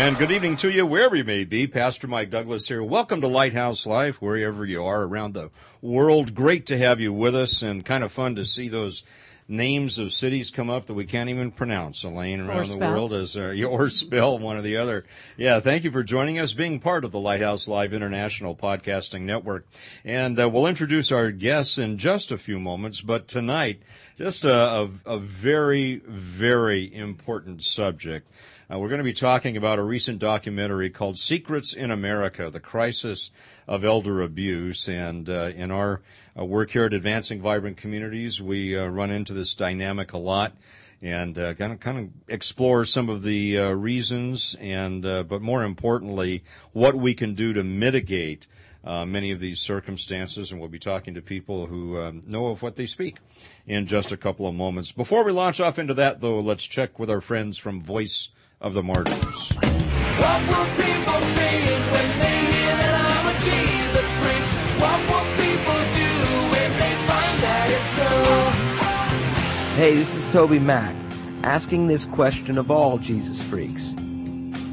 [0.00, 1.66] And good evening to you, wherever you may be.
[1.66, 2.84] Pastor Mike Douglas here.
[2.84, 5.50] Welcome to Lighthouse Live, wherever you are around the
[5.82, 6.36] world.
[6.36, 9.02] Great to have you with us and kind of fun to see those
[9.48, 13.36] names of cities come up that we can't even pronounce, Elaine, around the world as
[13.36, 15.04] uh, or spell one or the other.
[15.36, 19.66] Yeah, thank you for joining us, being part of the Lighthouse Live International Podcasting Network.
[20.04, 23.82] And uh, we'll introduce our guests in just a few moments, but tonight,
[24.16, 28.30] just a, a, a very, very important subject.
[28.70, 32.60] Uh, we're going to be talking about a recent documentary called Secrets in America, the
[32.60, 33.30] crisis
[33.66, 34.90] of elder abuse.
[34.90, 36.02] And uh, in our
[36.38, 40.52] uh, work here at Advancing Vibrant Communities, we uh, run into this dynamic a lot
[41.00, 45.62] and kind of kind of explore some of the uh, reasons and uh, but more
[45.62, 48.48] importantly what we can do to mitigate
[48.84, 52.62] uh, many of these circumstances and we'll be talking to people who um, know of
[52.62, 53.18] what they speak
[53.64, 56.98] in just a couple of moments before we launch off into that though let's check
[56.98, 58.30] with our friends from voice
[58.60, 59.14] of the martyrs.
[59.14, 64.46] What will people think when they hear that I'm a Jesus freak?
[64.82, 66.12] What will people do
[66.52, 69.76] when they find that it's true?
[69.76, 73.94] Hey, this is TobyMac, asking this question of all Jesus freaks.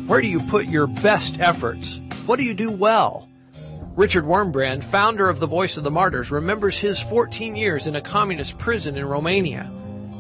[0.08, 2.02] Where do you put your best efforts?
[2.26, 3.28] What do you do well?
[3.96, 8.02] Richard Wurmbrand, founder of the Voice of the Martyrs, remembers his 14 years in a
[8.02, 9.72] communist prison in Romania.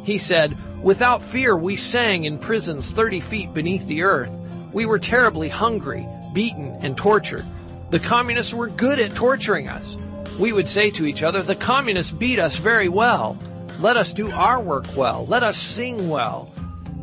[0.05, 4.37] He said, Without fear, we sang in prisons 30 feet beneath the earth.
[4.71, 7.43] We were terribly hungry, beaten, and tortured.
[7.89, 9.97] The communists were good at torturing us.
[10.37, 13.39] We would say to each other, The communists beat us very well.
[13.79, 15.25] Let us do our work well.
[15.25, 16.53] Let us sing well.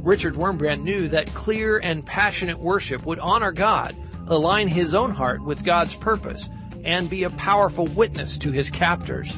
[0.04, 3.96] Richard Wurmbrand knew that clear and passionate worship would honor God,
[4.28, 6.48] align his own heart with God's purpose,
[6.84, 9.32] and be a powerful witness to his captors.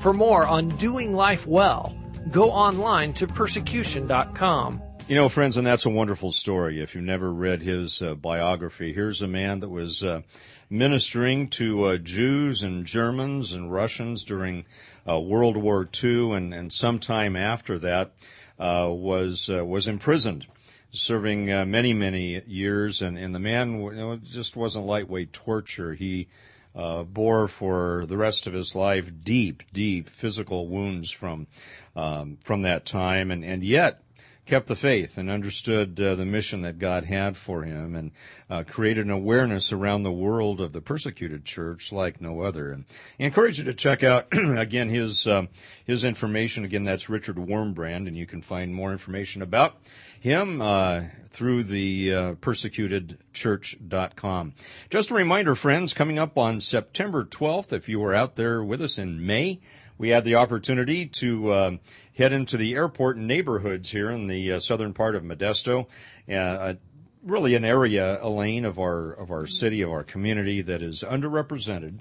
[0.00, 1.94] For more on doing life well,
[2.30, 4.82] go online to persecution.com.
[5.10, 6.80] You know, friends, and that's a wonderful story.
[6.80, 10.22] If you've never read his uh, biography, here's a man that was uh,
[10.70, 14.66] ministering to uh, Jews and Germans and Russians during
[15.08, 18.12] uh, World War II, and, and sometime after that
[18.60, 20.46] uh, was uh, was imprisoned,
[20.92, 23.02] serving many many years.
[23.02, 25.94] And, and the man you know, just wasn't lightweight torture.
[25.94, 26.28] He
[26.72, 31.48] bore for the rest of his life deep, deep physical wounds from
[31.96, 34.02] um, from that time, and, and yet
[34.50, 38.10] kept the faith and understood uh, the mission that God had for him and
[38.50, 42.72] uh, created an awareness around the world of the persecuted church like no other.
[42.72, 42.84] And
[43.20, 45.50] I encourage you to check out again his um,
[45.84, 46.64] his information.
[46.64, 49.76] Again, that's Richard Wurmbrand, and you can find more information about
[50.18, 54.54] him uh, through the uh, persecutedchurch.com.
[54.90, 58.82] Just a reminder, friends, coming up on September 12th, if you were out there with
[58.82, 59.60] us in May,
[60.00, 61.76] we had the opportunity to uh,
[62.16, 65.86] head into the airport neighborhoods here in the uh, southern part of Modesto.
[66.26, 66.74] Uh,
[67.22, 71.98] really an area, Elaine, of our of our city, of our community that is underrepresented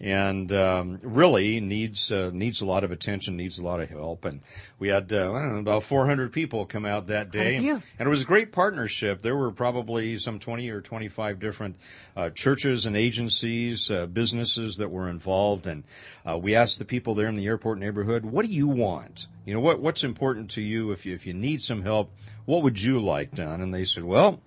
[0.00, 4.24] and um, really needs uh, needs a lot of attention, needs a lot of help.
[4.24, 4.40] And
[4.78, 7.82] we had uh, I don't know about 400 people come out that day, and, and,
[7.98, 9.22] it was a great partnership.
[9.22, 11.76] There were probably some 20 or 25 different
[12.16, 15.84] uh, churches and agencies, uh, businesses that were involved, and
[16.24, 19.26] uh, we asked the people there in the airport neighborhood, "What do you want?
[19.44, 20.92] You know, what what's important to you?
[20.92, 22.12] If you if you need some help,
[22.44, 24.40] what would you like done?" And they said, "Well."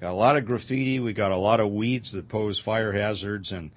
[0.00, 1.00] Got a lot of graffiti.
[1.00, 3.72] We got a lot of weeds that pose fire hazards, and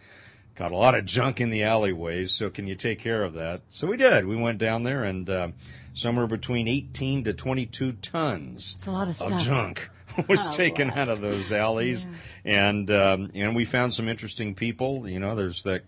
[0.56, 2.32] got a lot of junk in the alleyways.
[2.32, 3.62] So can you take care of that?
[3.70, 4.26] So we did.
[4.26, 5.50] We went down there and uh,
[5.94, 9.90] somewhere between 18 to 22 tons a lot of, of junk
[10.28, 12.08] was oh, taken out of those alleys,
[12.44, 15.08] and um, and we found some interesting people.
[15.08, 15.84] You know, there's that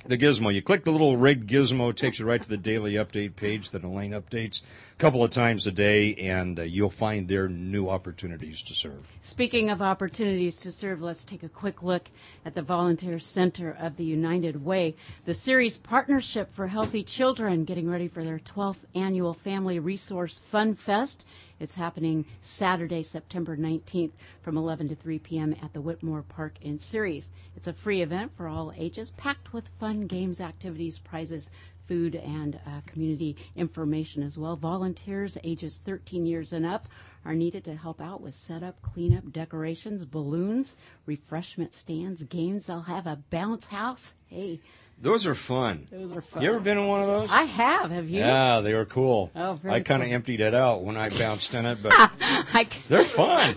[0.08, 0.52] the gizmo.
[0.52, 3.84] You click the little red gizmo, takes you right to the daily update page that
[3.84, 4.62] Elaine updates
[4.98, 9.16] couple of times a day, and uh, you'll find there new opportunities to serve.
[9.22, 12.10] Speaking of opportunities to serve, let's take a quick look
[12.44, 14.96] at the Volunteer Center of the United Way.
[15.24, 20.74] The Ceres Partnership for Healthy Children getting ready for their 12th annual Family Resource Fun
[20.74, 21.24] Fest
[21.60, 24.12] it's happening Saturday, September 19th
[24.42, 25.56] from 11 to 3 p.m.
[25.60, 27.30] at the Whitmore Park in Ceres.
[27.56, 31.50] It's a free event for all ages, packed with fun games, activities, prizes,
[31.88, 34.54] food, and uh, community information as well.
[34.54, 36.86] Volunteers ages 13 years and up
[37.24, 40.76] are needed to help out with setup, cleanup, decorations, balloons,
[41.06, 42.66] refreshment stands, games.
[42.66, 44.14] They'll have a bounce house.
[44.26, 44.60] Hey,
[45.00, 45.86] those are fun.
[45.92, 46.42] Those are fun.
[46.42, 47.30] You ever been in one of those?
[47.30, 47.90] I have.
[47.90, 48.18] Have you?
[48.20, 49.30] Yeah, they were cool.
[49.36, 50.14] Oh, very I kind of cool.
[50.14, 51.92] emptied it out when I bounced in it, but
[52.88, 53.54] they're fun.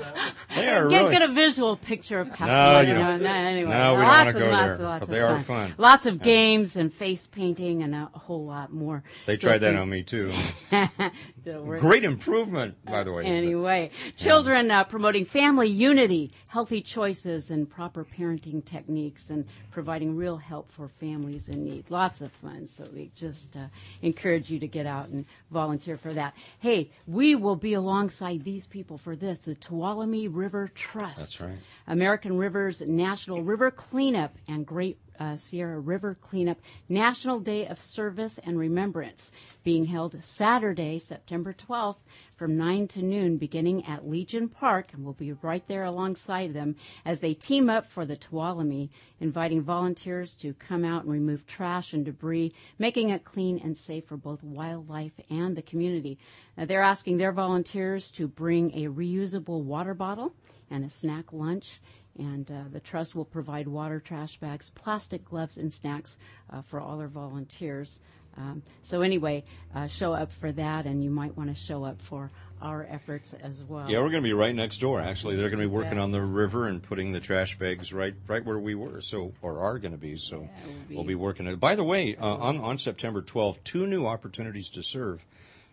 [0.56, 1.12] They are get, really.
[1.14, 3.24] get a visual picture of Pastor No, you don't.
[3.24, 5.20] No, anyway, No, we don't lots wanna go lots there, and lots but of they
[5.22, 5.32] fun.
[5.32, 5.76] are fun.
[5.78, 9.04] Lots of games and face painting and a whole lot more.
[9.26, 10.32] They So tried that you- on me too.
[11.80, 13.26] Great improvement, by the way.
[13.26, 20.38] Anyway, children uh, promoting family unity, healthy choices, and proper parenting techniques, and providing real
[20.38, 21.90] help for families in need.
[21.90, 22.68] Lots of fun.
[22.68, 23.68] So we just uh,
[24.02, 26.36] encourage you to get out and volunteer for that.
[26.60, 31.18] Hey, we will be alongside these people for this the Tuolumne River Trust.
[31.18, 31.58] That's right.
[31.88, 36.60] American Rivers National River Cleanup and Great uh, Sierra River Cleanup
[36.90, 39.32] National Day of Service and Remembrance
[39.64, 41.98] being held Saturday, September 12th
[42.36, 46.76] from 9 to noon beginning at Legion Park and we'll be right there alongside them
[47.06, 51.94] as they team up for the Tuolumne, inviting volunteers to come out and remove trash
[51.94, 56.18] and debris, making it clean and safe for both wildlife and the community.
[56.58, 60.34] They're asking their volunteers to bring a reusable water bottle
[60.72, 61.80] and a snack lunch
[62.22, 66.18] and uh, the trust will provide water, trash bags, plastic gloves, and snacks
[66.52, 68.00] uh, for all our volunteers.
[68.38, 69.44] Um, so anyway,
[69.76, 72.32] uh, show up for that, and you might want to show up for
[72.62, 73.90] our efforts as well.
[73.90, 75.02] Yeah, we're going to be right next door.
[75.02, 78.14] Actually, they're going to be working on the river and putting the trash bags right,
[78.28, 79.02] right where we were.
[79.02, 80.16] So, or are going to be.
[80.16, 81.54] So, Yeah, we'll be- we'll be working.
[81.56, 85.26] By the way, uh, on on September 12th, two new opportunities to serve.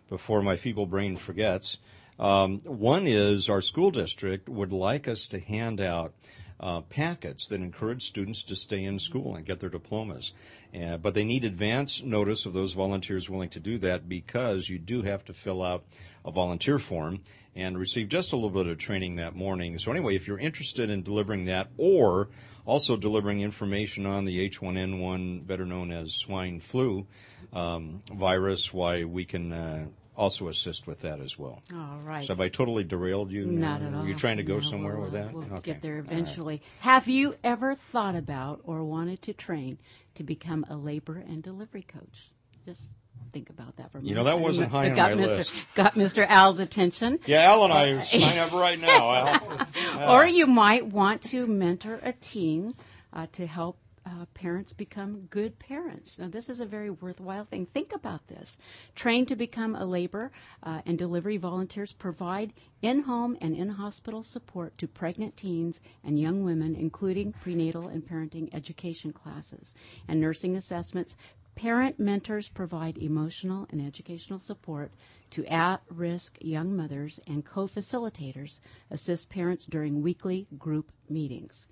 [0.09, 1.77] Before my feeble brain forgets,
[2.17, 6.13] um, one is our school district would like us to hand out.
[6.61, 10.33] Uh, packets that encourage students to stay in school and get their diplomas.
[10.77, 14.77] Uh, but they need advance notice of those volunteers willing to do that because you
[14.77, 15.85] do have to fill out
[16.25, 17.21] a volunteer form
[17.55, 19.77] and receive just a little bit of training that morning.
[19.79, 22.29] So anyway, if you're interested in delivering that or
[22.65, 27.07] also delivering information on the H1N1, better known as swine flu
[27.51, 29.85] um, virus, why we can uh,
[30.19, 31.63] also assist with that as well.
[31.73, 32.25] All right.
[32.25, 33.45] So have I totally derailed you?
[33.45, 34.05] Not at all.
[34.05, 35.33] you trying to go No, somewhere we'll, with uh, that?
[35.33, 35.61] We'll Okay.
[35.73, 36.11] get there All right.
[36.11, 36.61] eventually.
[36.81, 39.79] Have you ever thought about or wanted to train
[40.15, 42.31] to become a labor and delivery coach?
[42.65, 42.81] Just
[43.31, 44.09] think about that for a minute.
[44.09, 45.37] You know, that wasn't high It on got my Mr.
[45.37, 45.53] list.
[45.75, 46.25] Got Mr.
[46.27, 47.19] Al's attention.
[47.25, 49.11] Yeah, Al and I sign up right now.
[49.13, 49.67] Al.
[50.09, 52.73] Or you might want to mentor a teen
[53.13, 53.77] uh, to help
[54.09, 56.17] uh, parents become good parents.
[56.19, 57.65] Now, this is a very worthwhile thing.
[57.67, 58.57] Think about this.
[58.95, 60.31] Trained to become a labor
[60.63, 66.19] uh, and delivery volunteers provide in home and in hospital support to pregnant teens and
[66.19, 69.73] young women, including prenatal and parenting education classes
[70.07, 71.15] and nursing assessments.
[71.55, 74.91] Parent mentors provide emotional and educational support
[75.31, 81.67] to at risk young mothers, and co facilitators assist parents during weekly group meetings.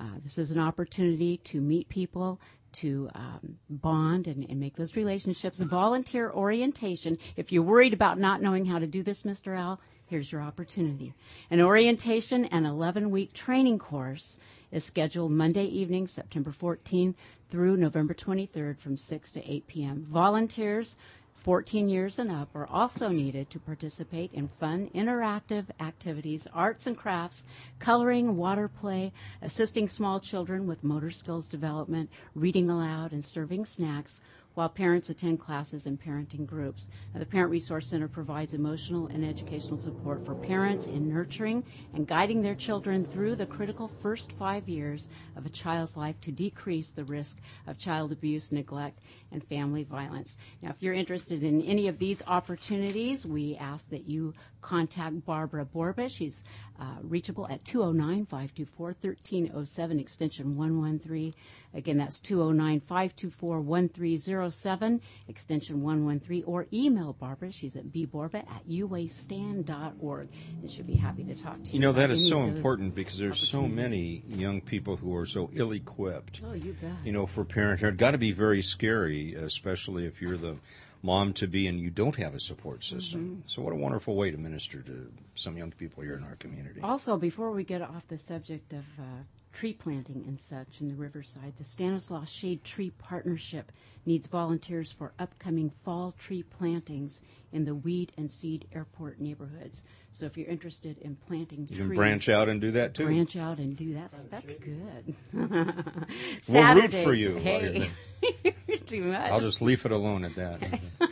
[0.00, 2.40] Uh, this is an opportunity to meet people,
[2.72, 5.60] to um, bond and, and, make those relationships.
[5.60, 7.16] Volunteer orientation.
[7.36, 9.56] If you're worried about not knowing how to do this, Mr.
[9.56, 11.14] Al, here's your opportunity.
[11.50, 14.38] An orientation and 11 week training course
[14.72, 17.14] is scheduled Monday evening, September 14
[17.48, 20.06] through November 23rd from 6 to 8 p.m.
[20.10, 20.96] Volunteers
[21.44, 26.96] 14 years and up are also needed to participate in fun, interactive activities, arts and
[26.96, 27.44] crafts,
[27.78, 34.22] coloring, water play, assisting small children with motor skills development, reading aloud, and serving snacks
[34.54, 36.88] while parents attend classes and parenting groups.
[37.12, 42.06] Now, the Parent Resource Center provides emotional and educational support for parents in nurturing and
[42.06, 46.92] guiding their children through the critical first five years of a child's life to decrease
[46.92, 49.00] the risk of child abuse, neglect,
[49.32, 50.36] and family violence.
[50.62, 55.64] Now, if you're interested in any of these opportunities, we ask that you contact Barbara
[55.64, 56.08] Borba.
[56.08, 56.44] She's
[56.80, 61.34] uh, reachable at 209 524 1307, extension 113.
[61.74, 67.50] Again, that's 209 524 1307, extension 113, or email Barbara.
[67.50, 70.28] She's at bborba at uastand.org,
[70.60, 71.74] and she'll be happy to talk to you.
[71.74, 75.50] You know, that is so important because there's so many young people who are so
[75.52, 76.40] ill equipped.
[76.44, 76.92] Oh, you bet.
[77.04, 77.98] You know, for parenthood.
[77.98, 80.56] Got to be very scary, especially if you're the
[81.04, 83.20] mom to be and you don't have a support system.
[83.20, 83.40] Mm-hmm.
[83.46, 86.80] So, what a wonderful way to minister to some young people here in our community.
[86.82, 90.94] Also, before we get off the subject of uh, tree planting and such in the
[90.94, 93.70] riverside, the Stanislaus Shade Tree Partnership
[94.06, 97.20] needs volunteers for upcoming fall tree plantings
[97.54, 99.84] in the Weed and Seed Airport neighborhoods.
[100.10, 103.06] So if you're interested in planting you trees, can branch out and do that too.
[103.06, 104.10] Branch out and do that.
[104.30, 105.14] That's good.
[106.48, 107.36] we'll root for you.
[107.36, 107.90] Hey,
[108.86, 109.30] too much.
[109.30, 110.80] I'll just leave it alone at that.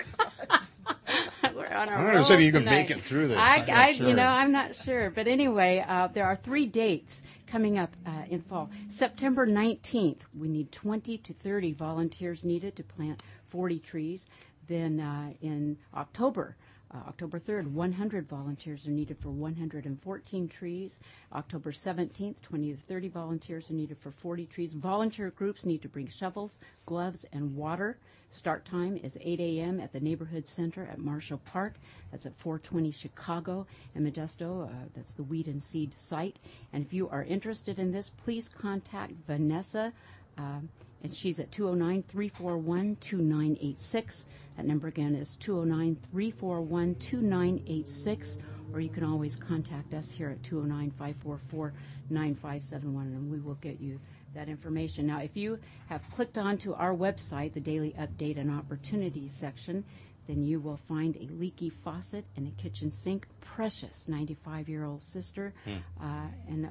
[1.72, 3.38] On our I'm going to say you can make it through this.
[3.38, 4.08] I, I sure.
[4.08, 8.10] you know, I'm not sure, but anyway, uh, there are three dates coming up uh,
[8.28, 8.70] in fall.
[8.88, 14.26] September 19th, we need 20 to 30 volunteers needed to plant 40 trees.
[14.68, 16.56] Then uh, in October,
[16.94, 20.98] uh, October 3rd, 100 volunteers are needed for 114 trees.
[21.32, 24.74] October 17th, 20 to 30 volunteers are needed for 40 trees.
[24.74, 27.96] Volunteer groups need to bring shovels, gloves, and water.
[28.28, 29.80] Start time is 8 a.m.
[29.80, 31.74] at the Neighborhood Center at Marshall Park.
[32.10, 34.68] That's at 420 Chicago and Modesto.
[34.68, 36.38] Uh, that's the Weed and Seed site.
[36.72, 39.92] And if you are interested in this, please contact Vanessa.
[40.38, 40.60] Uh,
[41.02, 44.26] and she's at 209 341 2986.
[44.56, 48.38] That number again is 209 341 2986.
[48.72, 51.72] Or you can always contact us here at 209 544
[52.10, 54.00] 9571 and we will get you
[54.34, 55.06] that information.
[55.06, 59.84] Now, if you have clicked onto our website, the Daily Update and Opportunities section,
[60.26, 63.26] then you will find a leaky faucet and a kitchen sink.
[63.40, 65.52] Precious 95 year old sister.
[65.64, 66.04] Hmm.
[66.04, 66.68] Uh, and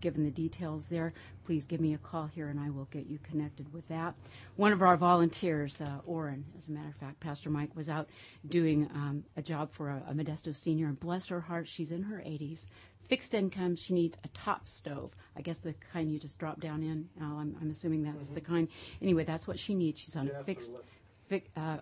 [0.00, 1.12] given the details there,
[1.44, 4.14] please give me a call here and I will get you connected with that.
[4.56, 8.08] One of our volunteers, uh, Orrin, as a matter of fact, Pastor Mike, was out
[8.48, 12.02] doing um, a job for a, a Modesto senior, and bless her heart, she's in
[12.04, 12.66] her 80s.
[13.08, 15.14] Fixed income, she needs a top stove.
[15.36, 17.08] I guess the kind you just drop down in.
[17.20, 18.34] I'm, I'm, assuming that's mm-hmm.
[18.34, 18.68] the kind.
[19.02, 20.00] Anyway, that's what she needs.
[20.00, 20.70] She's on a fixed.
[21.28, 21.78] Fi- uh,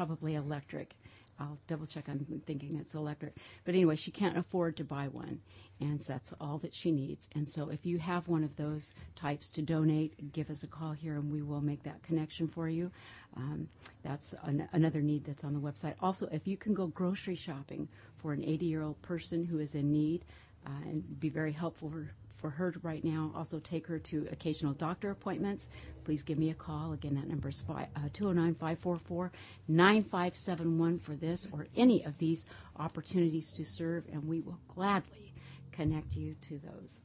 [0.00, 0.94] probably electric.
[1.38, 2.08] I'll double check.
[2.08, 3.36] I'm thinking it's electric.
[3.64, 5.42] But anyway, she can't afford to buy one.
[5.78, 7.28] And that's all that she needs.
[7.34, 10.92] And so if you have one of those types to donate, give us a call
[10.92, 12.90] here and we will make that connection for you.
[13.36, 13.68] Um,
[14.02, 15.96] that's an, another need that's on the website.
[16.00, 19.74] Also, if you can go grocery shopping for an 80 year old person who is
[19.74, 20.24] in need,
[20.66, 21.92] uh, and be very helpful
[22.40, 23.30] for her right now.
[23.34, 25.68] Also, take her to occasional doctor appointments.
[26.04, 26.92] Please give me a call.
[26.92, 29.30] Again, that number is 209 544
[29.68, 32.46] 9571 for this or any of these
[32.78, 35.32] opportunities to serve, and we will gladly
[35.72, 37.00] connect you to those.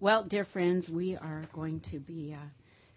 [0.00, 2.38] Well, dear friends, we are going to be uh,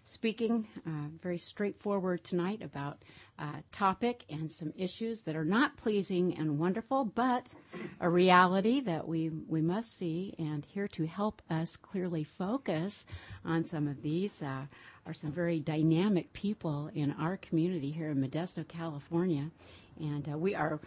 [0.06, 3.02] speaking uh, very straightforward tonight about
[3.40, 7.52] uh, topic and some issues that are not pleasing and wonderful, but
[8.00, 10.32] a reality that we, we must see.
[10.38, 13.04] And here to help us clearly focus
[13.44, 14.66] on some of these uh,
[15.06, 19.50] are some very dynamic people in our community here in Modesto, California.
[20.00, 20.80] And uh, we are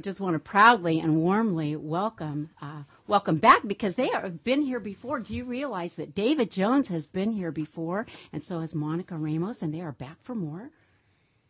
[0.00, 4.80] just want to proudly and warmly welcome uh, welcome back because they have been here
[4.80, 5.20] before.
[5.20, 9.62] Do you realize that David Jones has been here before, and so has Monica Ramos,
[9.62, 10.70] and they are back for more?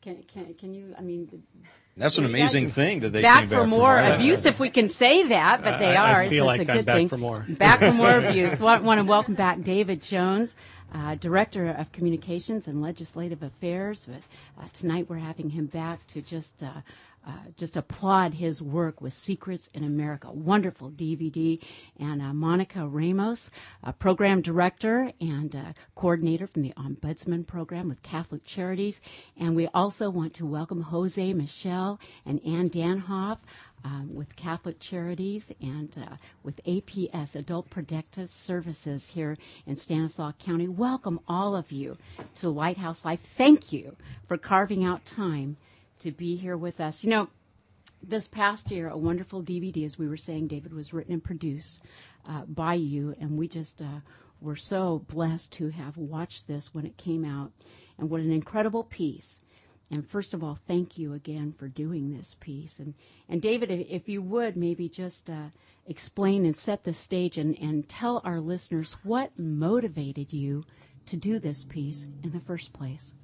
[0.03, 0.95] Can can can you?
[0.99, 1.43] I mean.
[1.97, 5.29] That's an amazing thing that they back, for, for more abuse, if we can say
[5.29, 6.23] that, but they uh, are.
[6.23, 7.09] I feel so like it's a I'm good back thing.
[7.09, 7.45] for more.
[7.49, 8.59] Back for more abuse.
[8.59, 10.57] want, want to welcome back David Jones,
[10.95, 14.09] uh, Director of Communications and Legislative Affairs.
[14.09, 16.63] But uh, tonight we're having him back to just.
[16.63, 16.81] Uh,
[17.27, 20.31] uh, just applaud his work with Secrets in America.
[20.33, 21.62] Wonderful DVD.
[21.99, 23.50] And uh, Monica Ramos,
[23.99, 29.00] program director and uh, coordinator from the Ombudsman program with Catholic Charities.
[29.37, 33.39] And we also want to welcome Jose Michel and Ann Danhoff
[33.85, 39.37] um, with Catholic Charities and uh, with APS, Adult Protective Services here
[39.67, 40.69] in Stanislaus County.
[40.69, 41.97] Welcome all of you
[42.37, 43.21] to Lighthouse Live.
[43.21, 43.97] Thank you
[44.27, 45.57] for carving out time
[46.00, 47.04] to be here with us.
[47.04, 47.28] You know,
[48.02, 51.83] this past year, a wonderful DVD, as we were saying, David, was written and produced
[52.28, 54.00] uh, by you, and we just uh,
[54.40, 57.52] were so blessed to have watched this when it came out.
[57.99, 59.40] And what an incredible piece
[59.90, 62.78] and first of all, thank you again for doing this piece.
[62.78, 62.95] And,
[63.28, 65.49] and David, if you would maybe just uh,
[65.87, 70.62] explain and set the stage and, and tell our listeners what motivated you
[71.07, 73.14] to do this piece in the first place.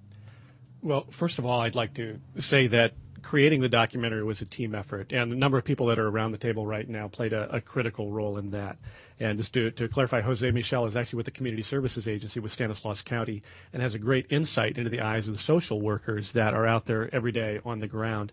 [0.87, 4.73] Well, first of all, I'd like to say that creating the documentary was a team
[4.73, 7.57] effort, and the number of people that are around the table right now played a,
[7.57, 8.76] a critical role in that.
[9.19, 12.52] And just to, to, clarify, Jose Michel is actually with the Community Services Agency with
[12.52, 16.55] Stanislaus County and has a great insight into the eyes of the social workers that
[16.55, 18.31] are out there every day on the ground.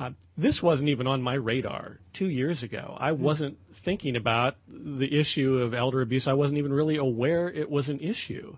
[0.00, 2.96] Uh, this wasn't even on my radar two years ago.
[2.98, 3.22] I hmm.
[3.22, 6.26] wasn't thinking about the issue of elder abuse.
[6.26, 8.56] I wasn't even really aware it was an issue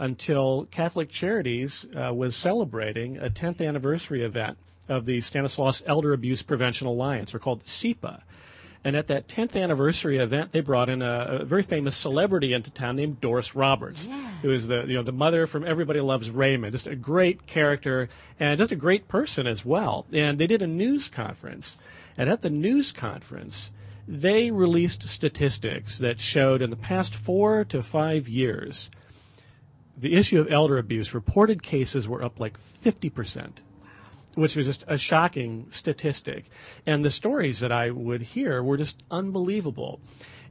[0.00, 4.56] until Catholic Charities uh, was celebrating a 10th anniversary event
[4.88, 8.22] of the Stanislaus Elder Abuse Prevention Alliance, or called SEPA.
[8.82, 12.70] And at that 10th anniversary event, they brought in a, a very famous celebrity into
[12.70, 14.34] town named Doris Roberts, yes.
[14.40, 18.08] who is the you know the mother from Everybody Loves Raymond, just a great character
[18.40, 20.06] and just a great person as well.
[20.12, 21.76] And they did a news conference,
[22.16, 23.70] and at the news conference,
[24.08, 28.88] they released statistics that showed in the past four to five years,
[30.00, 33.62] the issue of elder abuse reported cases were up like 50 percent
[34.34, 36.46] which was just a shocking statistic.
[36.86, 40.00] And the stories that I would hear were just unbelievable.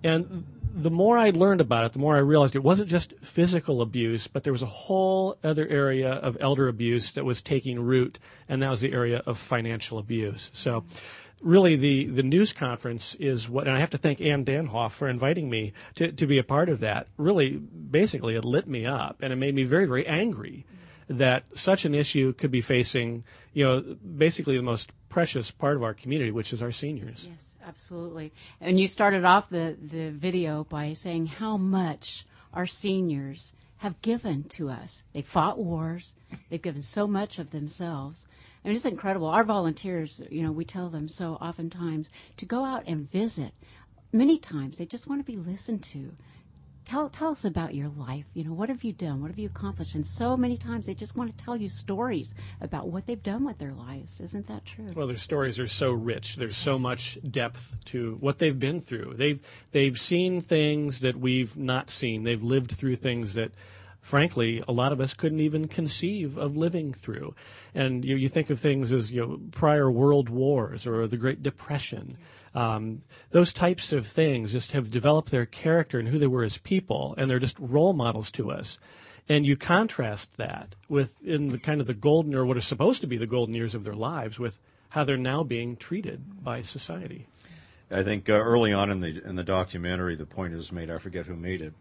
[0.03, 3.81] And the more I learned about it, the more I realized it wasn't just physical
[3.81, 8.19] abuse, but there was a whole other area of elder abuse that was taking root,
[8.47, 10.49] and that was the area of financial abuse.
[10.53, 10.85] So,
[11.41, 15.07] really, the, the news conference is what, and I have to thank Ann Danhoff for
[15.07, 17.07] inviting me to, to be a part of that.
[17.17, 20.65] Really, basically, it lit me up, and it made me very, very angry
[21.09, 23.23] that such an issue could be facing,
[23.53, 23.81] you know,
[24.17, 27.27] basically the most precious part of our community, which is our seniors.
[27.27, 28.31] Yes, absolutely.
[28.61, 34.43] And you started off the, the video by saying how much our seniors have given
[34.43, 35.03] to us.
[35.13, 36.15] They fought wars.
[36.49, 38.27] They've given so much of themselves.
[38.69, 39.25] I mean, it's incredible.
[39.25, 43.55] Our volunteers, you know, we tell them so oftentimes to go out and visit.
[44.13, 46.11] Many times they just want to be listened to
[46.85, 48.25] tell tell us about your life.
[48.35, 49.23] You know, what have you done?
[49.23, 49.95] What have you accomplished?
[49.95, 53.43] And so many times they just want to tell you stories about what they've done
[53.43, 54.21] with their lives.
[54.21, 54.85] Isn't that true?
[54.95, 56.35] Well, their stories are so rich.
[56.35, 56.63] There's yes.
[56.63, 59.15] so much depth to what they've been through.
[59.15, 59.39] They've
[59.71, 62.21] they've seen things that we've not seen.
[62.21, 63.49] They've lived through things that
[64.09, 67.35] frankly, a lot of us couldn't even conceive of living through.
[67.75, 71.43] And you, you think of things as you know, prior world wars or the Great
[71.43, 72.17] Depression.
[72.55, 76.57] Um, those types of things just have developed their character and who they were as
[76.57, 78.79] people, and they're just role models to us.
[79.29, 83.01] And you contrast that with in the kind of the golden or what are supposed
[83.01, 86.63] to be the golden years of their lives with how they're now being treated by
[86.63, 87.27] society.
[87.91, 90.89] I think uh, early on in the in the documentary, the point is made.
[90.89, 91.73] I forget who made it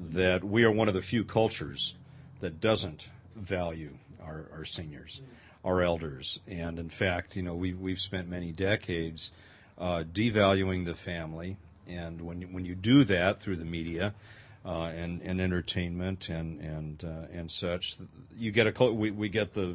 [0.00, 1.94] that we are one of the few cultures
[2.40, 5.20] that doesn't value our, our seniors,
[5.64, 9.30] our elders, and in fact, you know, we we've spent many decades
[9.78, 14.14] uh, devaluing the family, and when you, when you do that through the media.
[14.62, 17.96] Uh, and, and entertainment and and uh, and such,
[18.36, 19.74] you get a we, we get the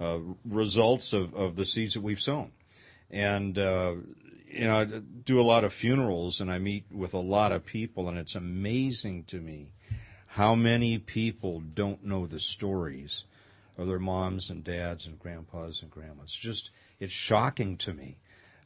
[0.00, 2.52] uh, results of, of the seeds that we've sown,
[3.10, 3.94] and uh,
[4.52, 7.64] you know, I do a lot of funerals and I meet with a lot of
[7.64, 9.72] people, and it's amazing to me
[10.26, 13.24] how many people don't know the stories
[13.78, 16.32] of their moms and dads and grandpas and grandmas.
[16.32, 18.18] Just it's shocking to me,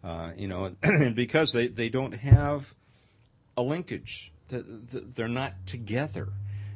[0.03, 2.75] uh, you know, and because they they don't have
[3.57, 4.33] a linkage.
[4.49, 6.29] They're not together,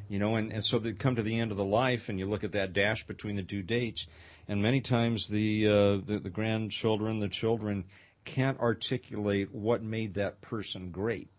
[0.07, 2.25] you know, and, and so they come to the end of the life, and you
[2.25, 4.07] look at that dash between the two dates,
[4.47, 7.85] and many times the uh, the, the grandchildren, the children
[8.29, 11.29] can't articulate what made that person great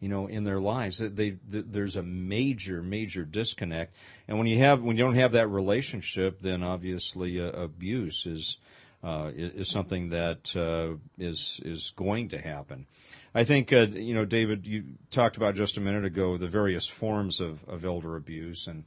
[0.00, 3.94] you know in their lives they, they, there's a major major disconnect
[4.26, 8.58] and when you have when you don't have that relationship then obviously uh, abuse is
[9.04, 12.86] uh, is, is, something that uh, is is going to happen.
[13.34, 16.86] I think uh, you know, David, you talked about just a minute ago the various
[16.86, 18.84] forms of, of elder abuse, and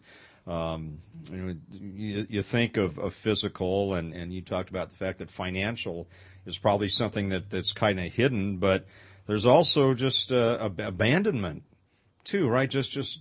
[0.48, 4.96] um, you, know, you, you, think of, of physical, and, and you talked about the
[4.96, 6.08] fact that financial
[6.46, 8.86] is probably something that, that's kind of hidden, but
[9.28, 11.64] there's also just uh, abandonment
[12.24, 12.70] too, right?
[12.70, 13.20] Just just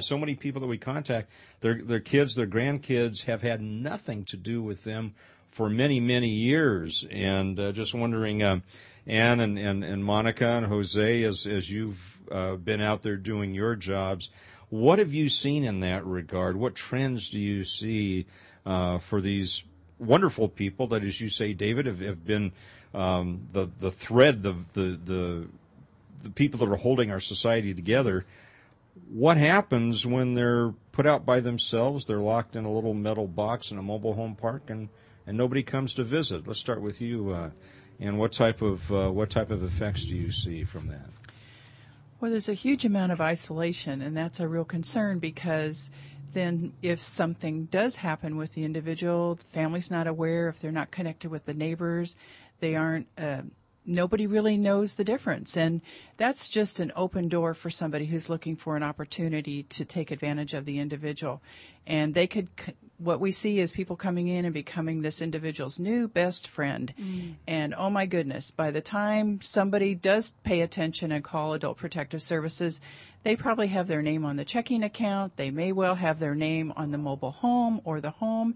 [0.00, 4.36] so many people that we contact, their their kids, their grandkids have had nothing to
[4.36, 5.14] do with them
[5.48, 8.60] for many many years, and uh, just wondering, uh,
[9.06, 13.54] Ann and, and and Monica and Jose, as as you've uh, been out there doing
[13.54, 14.30] your jobs,
[14.68, 16.56] what have you seen in that regard?
[16.56, 18.26] What trends do you see
[18.64, 19.64] uh, for these
[20.00, 22.52] wonderful people that, as you say, David, have, have been
[22.94, 25.48] um, the the thread, the the the
[26.22, 28.24] the people that are holding our society together.
[29.08, 32.04] What happens when they're put out by themselves?
[32.04, 34.88] They're locked in a little metal box in a mobile home park, and,
[35.26, 36.46] and nobody comes to visit.
[36.46, 37.50] Let's start with you, uh,
[37.98, 41.08] and what type of uh, what type of effects do you see from that?
[42.20, 45.90] Well, there's a huge amount of isolation, and that's a real concern because
[46.32, 50.90] then if something does happen with the individual, the family's not aware, if they're not
[50.90, 52.16] connected with the neighbors,
[52.60, 53.42] they aren't uh,
[53.86, 55.56] nobody really knows the difference.
[55.56, 55.80] And
[56.16, 60.54] that's just an open door for somebody who's looking for an opportunity to take advantage
[60.54, 61.42] of the individual.
[61.86, 62.48] And they could,
[62.98, 66.92] what we see is people coming in and becoming this individual's new best friend.
[66.98, 67.34] Mm.
[67.46, 72.22] And oh my goodness, by the time somebody does pay attention and call Adult Protective
[72.22, 72.80] Services,
[73.22, 75.36] they probably have their name on the checking account.
[75.36, 78.54] They may well have their name on the mobile home or the home.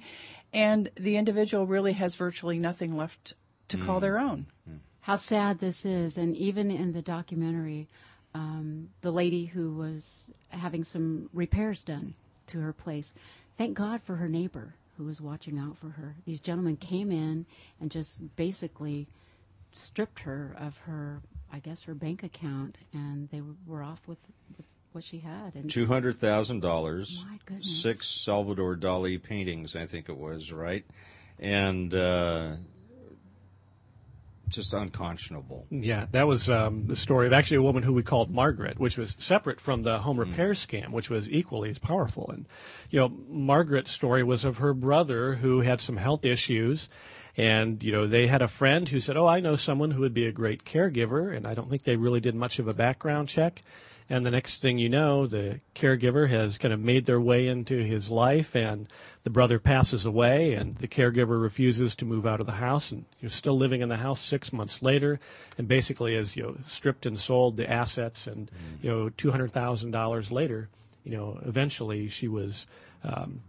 [0.52, 3.34] And the individual really has virtually nothing left
[3.68, 3.84] to mm.
[3.84, 4.46] call their own.
[4.70, 6.16] Mm how sad this is.
[6.16, 7.88] And even in the documentary,
[8.32, 12.14] um, the lady who was having some repairs done
[12.46, 13.12] to her place,
[13.58, 16.14] thank God for her neighbor who was watching out for her.
[16.24, 17.44] These gentlemen came in
[17.82, 19.06] and just basically
[19.74, 21.20] stripped her of her,
[21.54, 24.18] I guess, her bank account, and they were off with,
[24.56, 25.54] with what she had.
[25.54, 27.24] And two hundred thousand dollars,
[27.60, 30.84] six Salvador Dali paintings, I think it was, right?
[31.38, 32.56] And uh,
[34.48, 35.68] just unconscionable.
[35.70, 38.96] Yeah, that was um, the story of actually a woman who we called Margaret, which
[38.96, 40.22] was separate from the home hmm.
[40.22, 40.66] repair mm.
[40.66, 42.30] scam, which was equally as powerful.
[42.30, 42.46] And
[42.90, 46.88] you know, Margaret's story was of her brother who had some health issues.
[47.36, 50.14] And, you know, they had a friend who said, Oh, I know someone who would
[50.14, 51.36] be a great caregiver.
[51.36, 53.62] And I don't think they really did much of a background check.
[54.10, 57.78] And the next thing you know, the caregiver has kind of made their way into
[57.78, 58.86] his life, and
[59.22, 63.06] the brother passes away, and the caregiver refuses to move out of the house, and
[63.20, 65.20] you're still living in the house six months later,
[65.56, 68.84] and basically has you know stripped and sold the assets, and mm.
[68.84, 70.68] you know two hundred thousand dollars later,
[71.02, 72.66] you know eventually she was.
[73.04, 73.40] Um,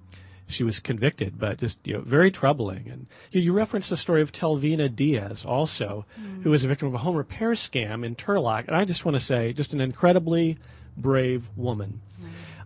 [0.47, 2.87] she was convicted, but just you know, very troubling.
[2.89, 6.43] And you, you referenced the story of Telvina Diaz, also, mm.
[6.43, 8.67] who was a victim of a home repair scam in Turlock.
[8.67, 10.57] And I just want to say, just an incredibly
[10.97, 12.01] brave woman.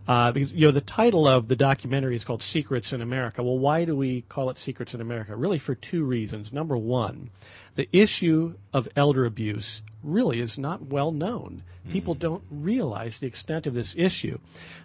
[0.08, 3.42] Uh, because you know the title of the documentary is called Secrets in America.
[3.42, 5.36] Well, why do we call it Secrets in America?
[5.36, 6.52] Really, for two reasons.
[6.52, 7.30] Number one,
[7.76, 11.62] the issue of elder abuse really is not well known.
[11.90, 12.20] People mm.
[12.20, 14.38] don't realize the extent of this issue.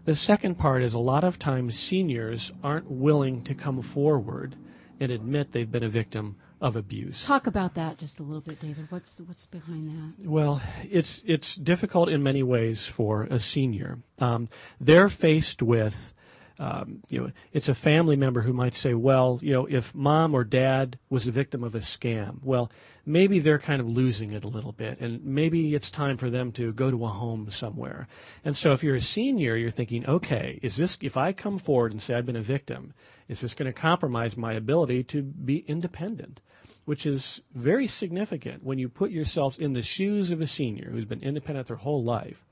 [0.05, 4.55] The second part is a lot of times seniors aren't willing to come forward
[4.99, 7.23] and admit they've been a victim of abuse.
[7.23, 8.87] Talk about that just a little bit, David.
[8.89, 10.27] What's what's behind that?
[10.27, 13.99] Well, it's it's difficult in many ways for a senior.
[14.17, 14.49] Um,
[14.81, 16.11] they're faced with
[16.57, 20.33] um, you know, it's a family member who might say, well, you know, if mom
[20.33, 22.71] or dad was a victim of a scam, well,
[23.05, 26.53] maybe they're kind of losing it a little bit, and maybe it's time for them
[26.53, 28.07] to go to a home somewhere.
[28.45, 31.91] And so, if you're a senior, you're thinking, okay, is this if I come forward
[31.91, 32.93] and say I've been a victim,
[33.27, 36.39] is this going to compromise my ability to be independent?
[36.85, 41.05] Which is very significant when you put yourself in the shoes of a senior who's
[41.05, 42.45] been independent their whole life,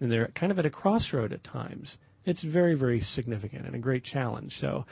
[0.00, 1.98] and they're kind of at a crossroad at times
[2.28, 4.58] it's very, very significant and a great challenge.
[4.58, 4.84] So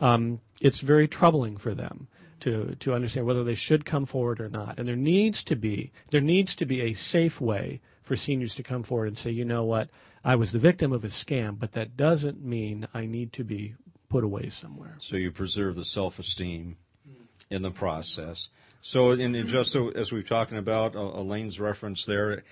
[0.00, 2.08] um, it's very troubling for them
[2.40, 4.78] to to understand whether they should come forward or not.
[4.78, 8.62] And there needs to be there needs to be a safe way for seniors to
[8.62, 9.88] come forward and say, you know what,
[10.24, 13.74] I was the victim of a scam, but that doesn't mean I need to be
[14.08, 14.96] put away somewhere.
[14.98, 16.76] So you preserve the self esteem
[17.50, 18.48] in the process.
[18.80, 22.44] So, in, just so, as we've talking about, uh, Elaine's reference there,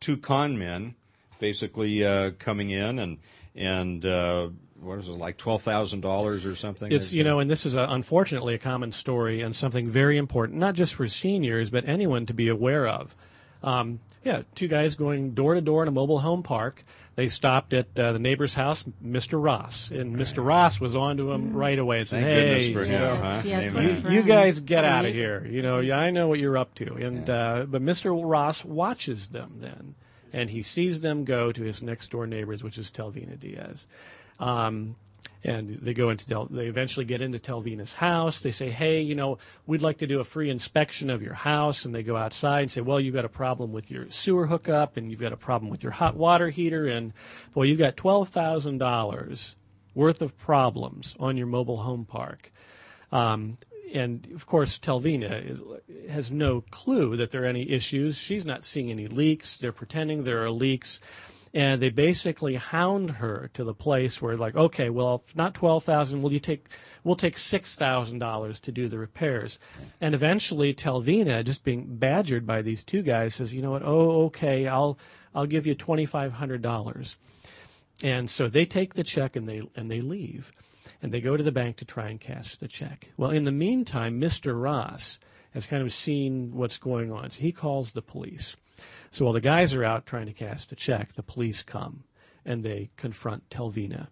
[0.00, 0.96] two con men
[1.38, 3.18] basically uh, coming in and
[3.54, 4.48] and uh,
[4.80, 6.90] what is it like twelve thousand dollars or something?
[6.90, 10.58] It's you know, and this is a, unfortunately a common story and something very important,
[10.58, 13.14] not just for seniors but anyone to be aware of.
[13.62, 16.84] Um, yeah, two guys going door to door in a mobile home park.
[17.14, 19.42] They stopped at uh, the neighbor's house, Mr.
[19.42, 20.44] Ross, and Mr.
[20.44, 23.22] Ross was on to him right away and said, Thank "Hey, goodness for you him,
[23.22, 23.48] Yes, huh?
[23.48, 25.44] yes, you, you guys get out of here.
[25.44, 26.94] You know, yeah, I know what you're up to.
[26.94, 28.18] And uh, but Mr.
[28.24, 29.94] Ross watches them then,
[30.32, 33.86] and he sees them go to his next door neighbors, which is Telvina Diaz.
[34.40, 34.96] Um,
[35.44, 38.40] and they go into Tel- they eventually get into Telvina's house.
[38.40, 41.84] They say, "Hey, you know, we'd like to do a free inspection of your house."
[41.84, 44.96] And they go outside and say, "Well, you've got a problem with your sewer hookup,
[44.96, 47.12] and you've got a problem with your hot water heater, and
[47.54, 49.54] boy, you've got twelve thousand dollars
[49.94, 52.52] worth of problems on your mobile home park."
[53.10, 53.58] Um,
[53.92, 55.60] and of course, Telvina is,
[56.10, 58.16] has no clue that there are any issues.
[58.16, 59.56] She's not seeing any leaks.
[59.58, 60.98] They're pretending there are leaks.
[61.54, 65.84] And they basically hound her to the place where, like, okay, well, if not twelve
[65.84, 66.66] thousand, will you take?
[67.04, 69.58] We'll take six thousand dollars to do the repairs.
[70.00, 73.82] And eventually, Telvina, just being badgered by these two guys, says, "You know what?
[73.82, 74.98] Oh, okay, I'll
[75.34, 77.16] I'll give you twenty five hundred dollars."
[78.02, 80.52] And so they take the check and they and they leave,
[81.02, 83.10] and they go to the bank to try and cash the check.
[83.18, 84.60] Well, in the meantime, Mr.
[84.60, 85.18] Ross
[85.52, 88.56] has kind of seen what's going on, so he calls the police.
[89.10, 92.04] So while the guys are out trying to cash the check, the police come
[92.44, 94.08] and they confront Telvina.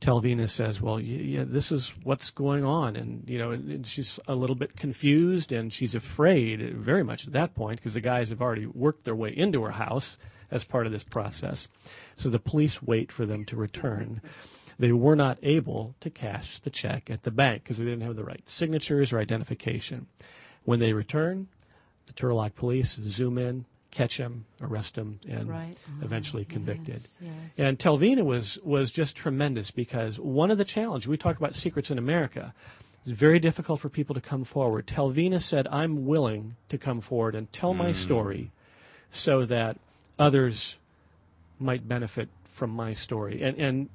[0.00, 4.34] Telvina says, "Well, yeah, this is what's going on," and you know, and she's a
[4.34, 8.40] little bit confused and she's afraid, very much at that point, because the guys have
[8.40, 10.16] already worked their way into her house
[10.50, 11.68] as part of this process.
[12.16, 14.22] So the police wait for them to return.
[14.78, 18.16] They were not able to cash the check at the bank because they didn't have
[18.16, 20.06] the right signatures or identification.
[20.64, 21.48] When they return,
[22.06, 25.76] the Turlock police zoom in, catch him, arrest him, and Right.
[25.88, 26.94] Oh, eventually convicted.
[26.96, 27.32] yes, yes.
[27.58, 31.90] And Telvina was was just tremendous because one of the challenges we talk about secrets
[31.90, 32.54] in America.
[33.06, 34.86] It's very difficult for people to come forward.
[34.86, 37.94] Telvina said, "I'm willing to come forward and tell my mm.
[37.94, 38.52] story,
[39.10, 39.78] so that
[40.18, 40.76] others
[41.58, 43.88] might benefit from my story." And and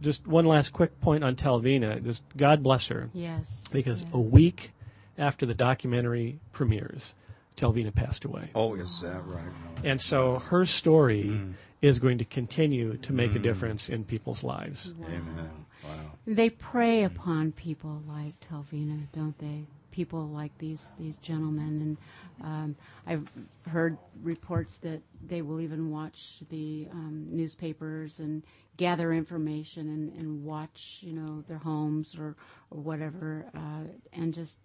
[0.00, 2.02] just one last quick point on Telvina.
[2.02, 3.64] Just God bless her Yes.
[3.70, 4.10] because yes.
[4.14, 4.72] a week
[5.18, 7.12] after the documentary premieres,
[7.56, 8.50] Telvina passed away.
[8.54, 9.52] Oh, is that right?
[9.82, 11.40] And so her story
[11.82, 14.92] is going to continue to make a difference in people's lives.
[15.04, 15.50] Amen.
[15.84, 15.90] Wow.
[16.26, 19.66] They prey upon people like Telvina, don't they?
[19.90, 21.96] People like these these gentlemen,
[22.40, 23.30] and um, I've
[23.66, 28.42] heard reports that they will even watch the um, newspapers and
[28.76, 32.36] gather information and, and watch, you know, their homes or
[32.70, 34.58] or whatever, uh, and just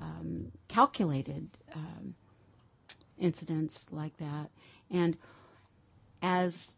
[0.00, 2.14] um, calculated um,
[3.22, 4.50] incidents like that.
[4.90, 5.16] And
[6.20, 6.76] as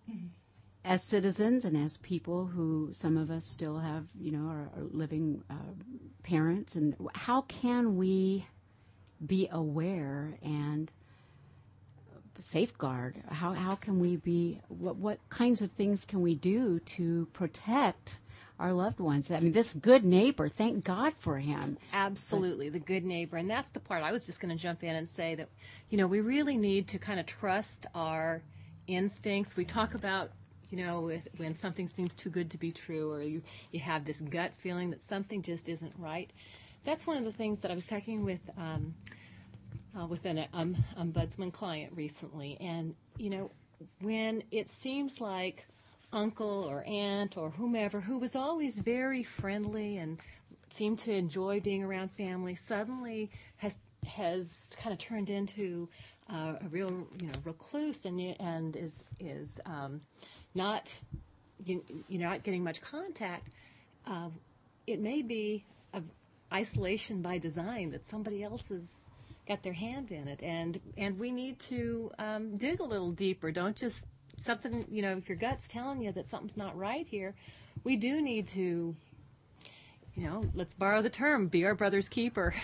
[0.85, 4.85] as citizens and as people who some of us still have, you know, are, are
[4.91, 5.55] living uh,
[6.23, 8.47] parents, and how can we
[9.27, 10.93] be aware and
[12.39, 13.23] safeguard?
[13.29, 14.61] How how can we be?
[14.69, 18.21] What what kinds of things can we do to protect
[18.59, 19.31] our loved ones?
[19.31, 20.49] I mean, this good neighbor.
[20.49, 21.79] Thank God for him.
[21.93, 23.37] Absolutely, the good neighbor.
[23.37, 25.49] And that's the part I was just going to jump in and say that,
[25.91, 28.43] you know, we really need to kind of trust our
[28.87, 29.57] instincts.
[29.57, 30.31] We talk about,
[30.71, 34.21] you know, when something seems too good to be true or you, you have this
[34.21, 36.31] gut feeling that something just isn't right.
[36.85, 38.41] That's one of the things that I was talking with.
[38.57, 38.95] Um,
[39.97, 43.51] uh, with an um, ombudsman client recently, and you know,
[44.01, 45.67] when it seems like
[46.13, 50.19] uncle or aunt or whomever who was always very friendly and
[50.71, 55.89] seemed to enjoy being around family suddenly has has kind of turned into
[56.31, 56.91] uh, a real
[57.21, 60.01] you know recluse and and is is um,
[60.55, 60.97] not
[61.65, 63.51] you, you're not getting much contact.
[64.07, 64.29] Uh,
[64.87, 65.65] it may be
[66.53, 68.89] isolation by design that somebody else has
[69.49, 73.51] got their hand in it, and and we need to um, dig a little deeper.
[73.51, 74.07] Don't just
[74.41, 77.35] something you know if your gut's telling you that something's not right here.
[77.83, 78.95] We do need to,
[80.15, 82.55] you know, let's borrow the term, be our brother's keeper,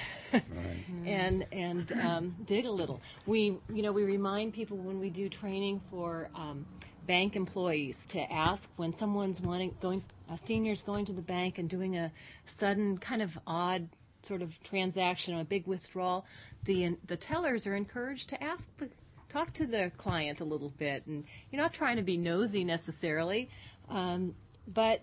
[1.07, 3.01] and and um, dig a little.
[3.27, 6.29] We you know we remind people when we do training for.
[6.35, 6.67] Um,
[7.07, 11.69] bank employees to ask when someone's wanting going a senior's going to the bank and
[11.69, 12.13] doing a
[12.45, 13.89] sudden kind of odd
[14.23, 16.25] sort of transaction a big withdrawal
[16.65, 18.89] the the tellers are encouraged to ask the
[19.31, 23.49] talk to the client a little bit and you're not trying to be nosy necessarily
[23.89, 24.35] um,
[24.75, 25.03] but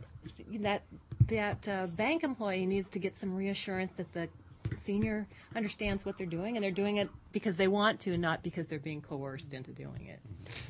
[0.52, 0.84] that
[1.28, 4.30] that uh, bank employee needs to get some reassurance that the
[4.76, 8.68] senior understands what they're doing and they're doing it because they want to, not because
[8.68, 10.20] they're being coerced into doing it.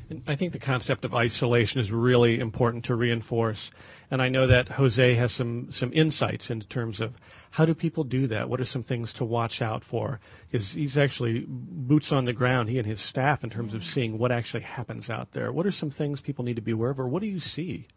[0.10, 3.72] And I think the concept of isolation is really important to reinforce.
[4.10, 7.16] And I know that Jose has some, some insights in terms of
[7.52, 8.50] how do people do that?
[8.50, 10.20] What are some things to watch out for?
[10.50, 14.18] Because he's actually boots on the ground, he and his staff, in terms of seeing
[14.18, 15.52] what actually happens out there.
[15.52, 17.88] What are some things people need to be aware of, or what do you see?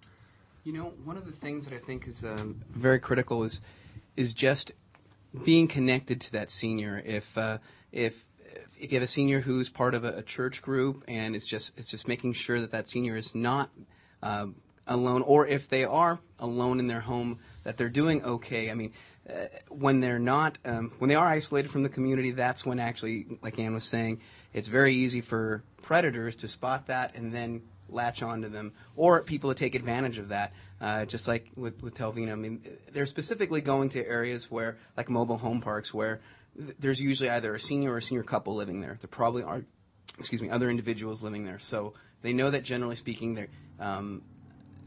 [0.64, 3.60] You know, one of the things that I think is um, very critical is
[4.16, 4.72] is just
[5.45, 7.03] being connected to that senior.
[7.05, 7.59] If uh,
[7.93, 8.25] if
[8.79, 11.77] if you have a senior who's part of a, a, church group and it's just
[11.79, 13.71] it's just making sure that that senior is not
[14.23, 14.47] uh,
[14.87, 18.71] alone, or if they are alone in their home, that they're doing okay.
[18.71, 18.93] I mean,
[19.29, 23.27] uh, when they're not, um, when they are isolated from the community, that's when actually,
[23.43, 24.21] like Ann was saying,
[24.53, 29.50] it's very easy for predators to spot that and then latch onto them, or people
[29.50, 30.53] to take advantage of that.
[30.81, 35.11] Uh, just like with, with Telvina, I mean, they're specifically going to areas where, like
[35.11, 36.20] mobile home parks, where
[36.57, 38.96] th- there's usually either a senior or a senior couple living there.
[39.00, 39.64] There probably are,
[40.18, 41.59] excuse me, other individuals living there.
[41.59, 43.46] So they know that generally speaking, they
[43.79, 44.22] um,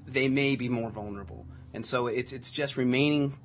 [0.08, 3.38] they may be more vulnerable, and so it's it's just remaining,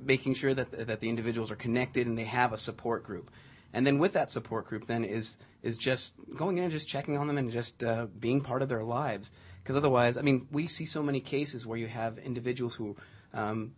[0.00, 3.30] making sure that that the individuals are connected and they have a support group.
[3.76, 7.18] And then with that support group, then is is just going in and just checking
[7.18, 9.30] on them and just uh, being part of their lives.
[9.62, 12.96] Because otherwise, I mean, we see so many cases where you have individuals who
[13.34, 13.74] um,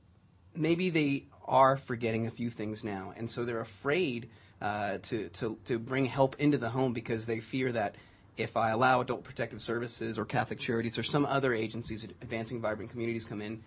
[0.55, 4.29] maybe they are forgetting a few things now, and so they're afraid
[4.63, 7.97] uh, to, to, to bring help into the home because they fear that
[8.37, 12.93] if I allow Adult Protective Services or Catholic Charities or some other agencies, Advancing Vibrant
[12.93, 13.65] Communities, come in,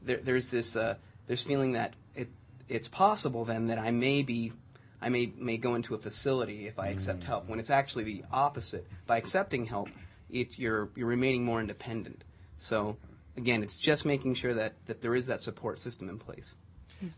[0.00, 0.94] there, there's this uh,
[1.26, 2.28] there's feeling that it,
[2.70, 4.52] it's possible then that I may be
[5.00, 7.24] I may may go into a facility if I accept mm.
[7.24, 8.86] help when it's actually the opposite.
[9.06, 9.88] By accepting help,
[10.30, 12.24] it's you're you're remaining more independent.
[12.58, 12.96] So
[13.36, 16.52] again, it's just making sure that, that there is that support system in place.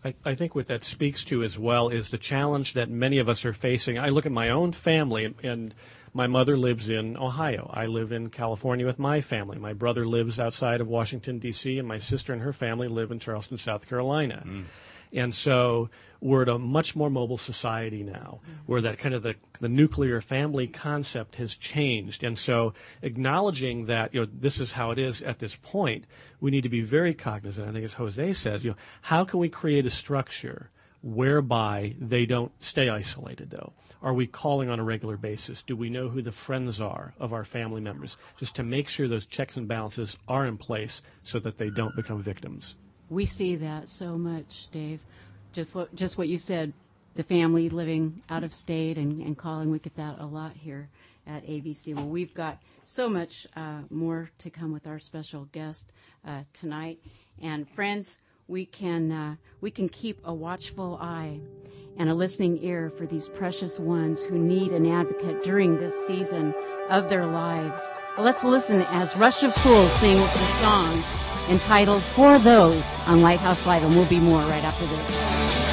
[0.04, 3.28] I, I, think what that speaks to as well is the challenge that many of
[3.28, 3.98] us are facing.
[3.98, 5.74] I look at my own family, and, and
[6.12, 7.70] my mother lives in Ohio.
[7.72, 9.58] I live in California with my family.
[9.58, 13.20] My brother lives outside of Washington, D.C., and my sister and her family live in
[13.20, 14.42] Charleston, South Carolina.
[14.44, 14.64] Mm.
[15.12, 15.90] And so
[16.20, 20.20] we're at a much more mobile society now, where that kind of the, the nuclear
[20.20, 22.24] family concept has changed.
[22.24, 26.04] And so acknowledging that, you know, this is how it is at this point,
[26.40, 27.68] we need to be very cognizant.
[27.68, 30.70] I think as Jose says, you know, how can we create a structure
[31.02, 33.72] whereby they don't stay isolated though?
[34.02, 35.62] Are we calling on a regular basis?
[35.62, 38.16] Do we know who the friends are of our family members?
[38.38, 41.94] Just to make sure those checks and balances are in place so that they don't
[41.94, 42.74] become victims
[43.10, 45.00] we see that so much, Dave.
[45.52, 46.72] Just what just what you said,
[47.14, 49.70] the family living out of state and, and calling.
[49.70, 50.88] We get that a lot here
[51.26, 51.94] at ABC.
[51.94, 55.92] Well, we've got so much uh, more to come with our special guest
[56.26, 56.98] uh, tonight,
[57.40, 61.40] and friends, we can uh, we can keep a watchful eye
[61.98, 66.54] and a listening ear for these precious ones who need an advocate during this season
[66.90, 67.90] of their lives.
[68.16, 71.02] Well, let's listen as Rush of Fools sings the song
[71.48, 75.65] entitled For Those on Lighthouse Live, and we'll be more right after this.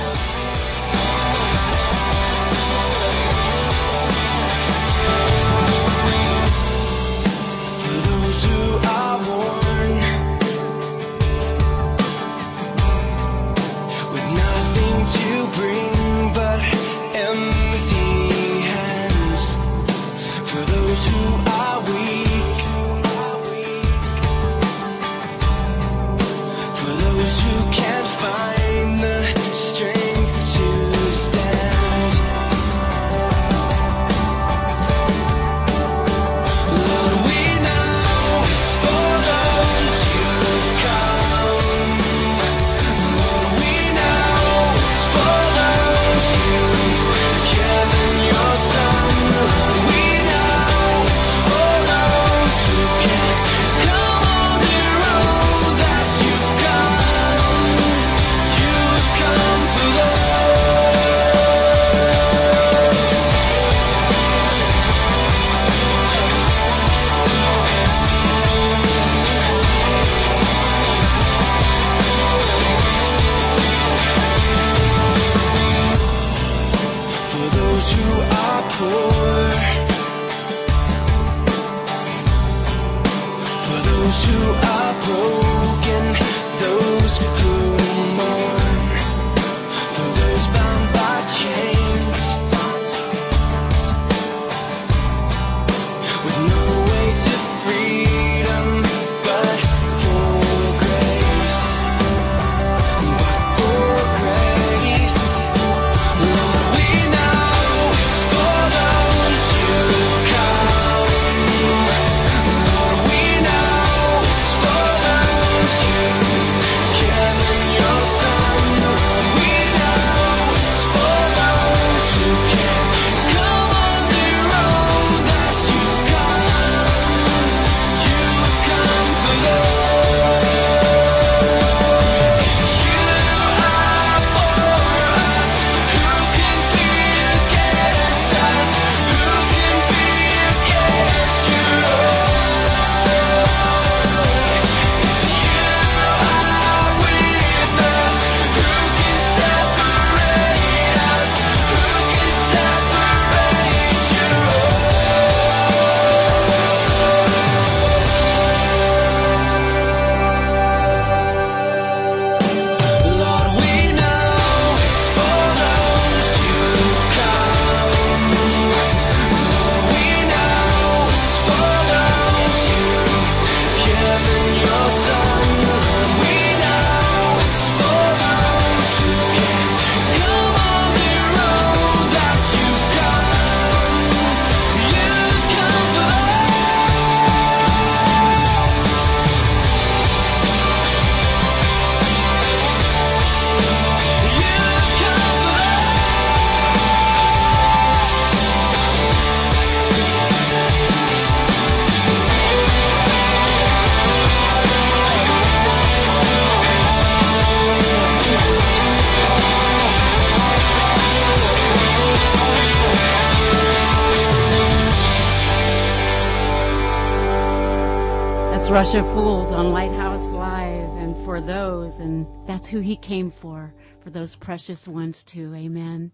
[218.84, 224.09] Of Fools on Lighthouse Live, and for those, and that's who he came for, for
[224.09, 225.53] those precious ones too.
[225.55, 226.11] Amen.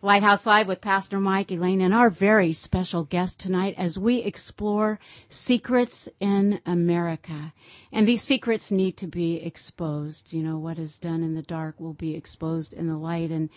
[0.00, 5.00] Lighthouse Live with Pastor Mike Elaine and our very special guest tonight as we explore
[5.28, 7.52] secrets in America.
[7.90, 10.32] And these secrets need to be exposed.
[10.32, 13.32] You know, what is done in the dark will be exposed in the light.
[13.32, 13.50] And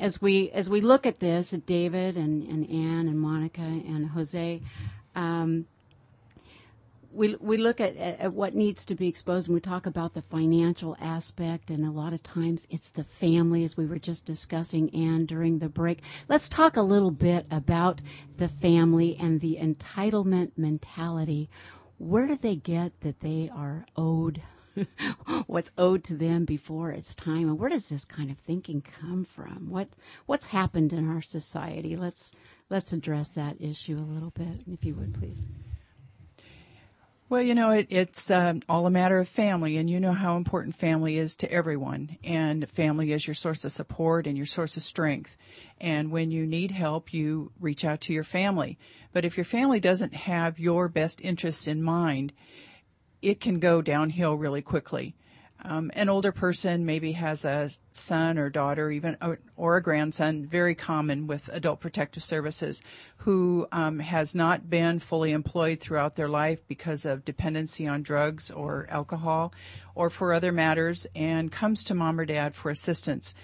[0.00, 4.08] as we, as we look at this, at David and, and Ann and Monica and
[4.08, 4.62] Jose,
[5.14, 5.66] um,
[7.16, 10.22] we we look at, at what needs to be exposed and we talk about the
[10.22, 14.94] financial aspect and a lot of times it's the family as we were just discussing
[14.94, 16.00] and during the break.
[16.28, 18.02] Let's talk a little bit about
[18.36, 21.48] the family and the entitlement mentality.
[21.96, 24.42] Where do they get that they are owed
[25.46, 29.24] what's owed to them before it's time and where does this kind of thinking come
[29.24, 29.70] from?
[29.70, 29.88] What
[30.26, 31.96] what's happened in our society?
[31.96, 32.32] Let's
[32.68, 35.46] let's address that issue a little bit if you would please
[37.28, 40.36] well, you know, it, it's um, all a matter of family, and you know how
[40.36, 42.18] important family is to everyone.
[42.22, 45.36] And family is your source of support and your source of strength.
[45.80, 48.78] And when you need help, you reach out to your family.
[49.12, 52.32] But if your family doesn't have your best interests in mind,
[53.22, 55.16] it can go downhill really quickly.
[55.68, 59.16] Um, an older person maybe has a son or daughter, even
[59.56, 62.80] or a grandson, very common with adult protective services,
[63.18, 68.48] who um, has not been fully employed throughout their life because of dependency on drugs
[68.48, 69.52] or alcohol,
[69.96, 73.34] or for other matters, and comes to mom or dad for assistance.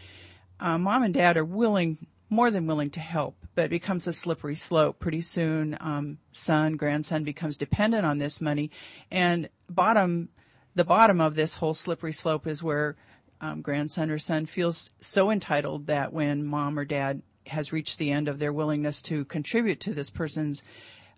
[0.60, 4.12] Uh, mom and dad are willing, more than willing to help, but it becomes a
[4.12, 5.00] slippery slope.
[5.00, 8.70] Pretty soon, um, son, grandson becomes dependent on this money,
[9.10, 10.28] and bottom
[10.74, 12.96] the bottom of this whole slippery slope is where
[13.40, 18.10] um, grandson or son feels so entitled that when mom or dad has reached the
[18.10, 20.62] end of their willingness to contribute to this person's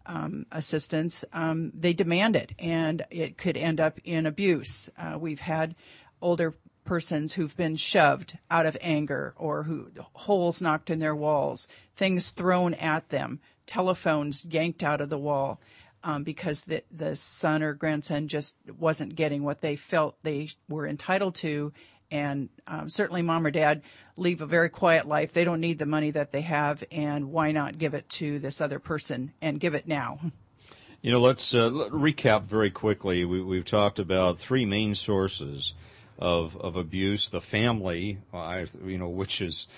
[0.07, 4.89] um, assistance, um, they demand it, and it could end up in abuse.
[4.99, 5.75] Uh, we've had
[6.21, 11.69] older persons who've been shoved out of anger or who holes knocked in their walls,
[11.97, 15.61] things thrown at them, telephones yanked out of the wall
[16.05, 20.87] um, because the the son or grandson just wasn't getting what they felt they were
[20.87, 21.73] entitled to,
[22.11, 23.83] and um, certainly mom or dad
[24.17, 25.33] leave a very quiet life.
[25.33, 28.61] They don't need the money that they have, and why not give it to this
[28.61, 30.21] other person and give it now?
[31.03, 33.27] You know, let's uh, recap very quickly.
[33.27, 35.75] We, we've talked about three main sources
[36.19, 39.69] of of abuse, the family, I, you know, which is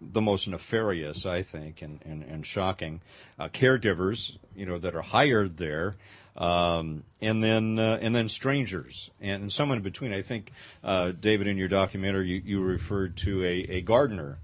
[0.00, 3.00] the most nefarious, I think, and and, and shocking.
[3.38, 5.96] Uh, caregivers, you know, that are hired there,
[6.36, 10.12] um, and then uh, and then strangers, and, and someone in between.
[10.12, 14.38] I think, uh, David, in your documentary, you, you referred to a, a gardener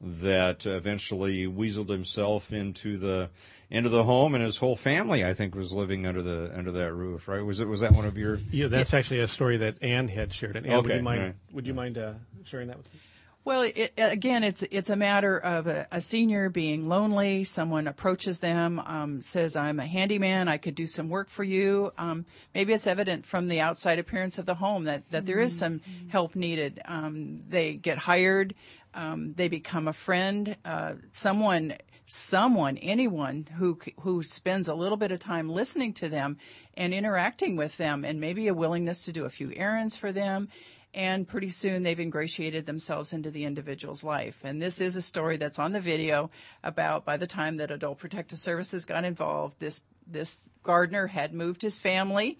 [0.00, 3.30] that eventually weaseled himself into the
[3.70, 6.92] into the home, and his whole family, I think, was living under the under that
[6.92, 7.28] roof.
[7.28, 7.40] Right?
[7.40, 8.38] Was it was that one of your?
[8.50, 8.98] Yeah, that's yeah.
[8.98, 10.56] actually a story that Ann had shared.
[10.56, 11.34] And Ann, okay, would you mind right.
[11.52, 12.12] would you mind uh,
[12.44, 13.00] sharing that with me?
[13.46, 17.44] Well, it, again, it's it's a matter of a, a, senior being lonely.
[17.44, 20.48] Someone approaches them, um, says, "I'm a handyman.
[20.48, 22.26] I could do some work for you." Um,
[22.56, 25.80] maybe it's evident from the outside appearance of the home that that there is some
[26.08, 26.82] help needed.
[26.86, 28.56] Um, they get hired.
[28.96, 30.56] Um, they become a friend.
[30.64, 31.76] Uh, someone
[32.06, 36.38] someone, anyone who who spends a little bit of time listening to them
[36.74, 40.48] and interacting with them, and maybe a willingness to do a few errands for them.
[40.94, 44.38] And pretty soon they've ingratiated themselves into the individual's life.
[44.44, 46.30] And this is a story that's on the video
[46.62, 51.62] about by the time that Adult Protective Services got involved, this this gardener had moved
[51.62, 52.38] his family,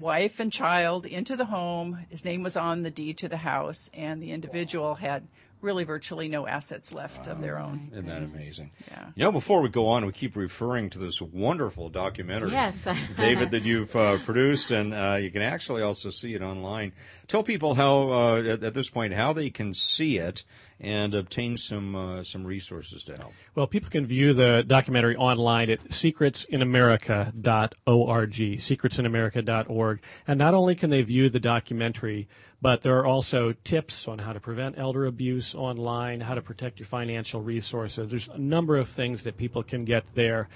[0.00, 2.06] wife and child into the home.
[2.08, 5.28] His name was on the deed to the house, and the individual had
[5.64, 7.32] really virtually no assets left wow.
[7.32, 7.88] of their own.
[7.90, 8.70] Isn't that amazing?
[8.88, 9.06] Yeah.
[9.16, 12.86] You know, before we go on, we keep referring to this wonderful documentary, yes.
[13.16, 16.92] David, that you've uh, produced, and uh, you can actually also see it online.
[17.26, 20.44] Tell people how, uh, at, at, this point, how they can see it
[20.84, 23.32] and obtain some uh, some resources to help.
[23.54, 31.02] Well, people can view the documentary online at secretsinamerica.org, secretsinamerica.org, and not only can they
[31.02, 32.28] view the documentary
[32.64, 36.78] but there are also tips on how to prevent elder abuse online, how to protect
[36.78, 38.08] your financial resources.
[38.08, 40.48] There's a number of things that people can get there.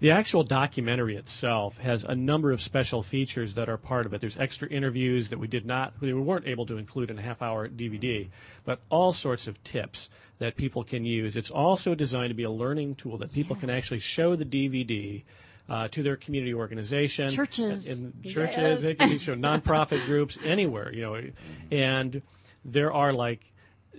[0.00, 4.22] The actual documentary itself has a number of special features that are part of it.
[4.22, 7.42] There's extra interviews that we did not, we weren't able to include in a half
[7.42, 8.30] hour DVD,
[8.64, 11.36] but all sorts of tips that people can use.
[11.36, 13.60] It's also designed to be a learning tool that people yes.
[13.60, 15.22] can actually show the DVD
[15.68, 18.80] uh, to their community organization, churches, in, in churches, yes.
[18.82, 21.20] they can show nonprofit groups anywhere, you know,
[21.70, 22.22] and
[22.64, 23.52] there are like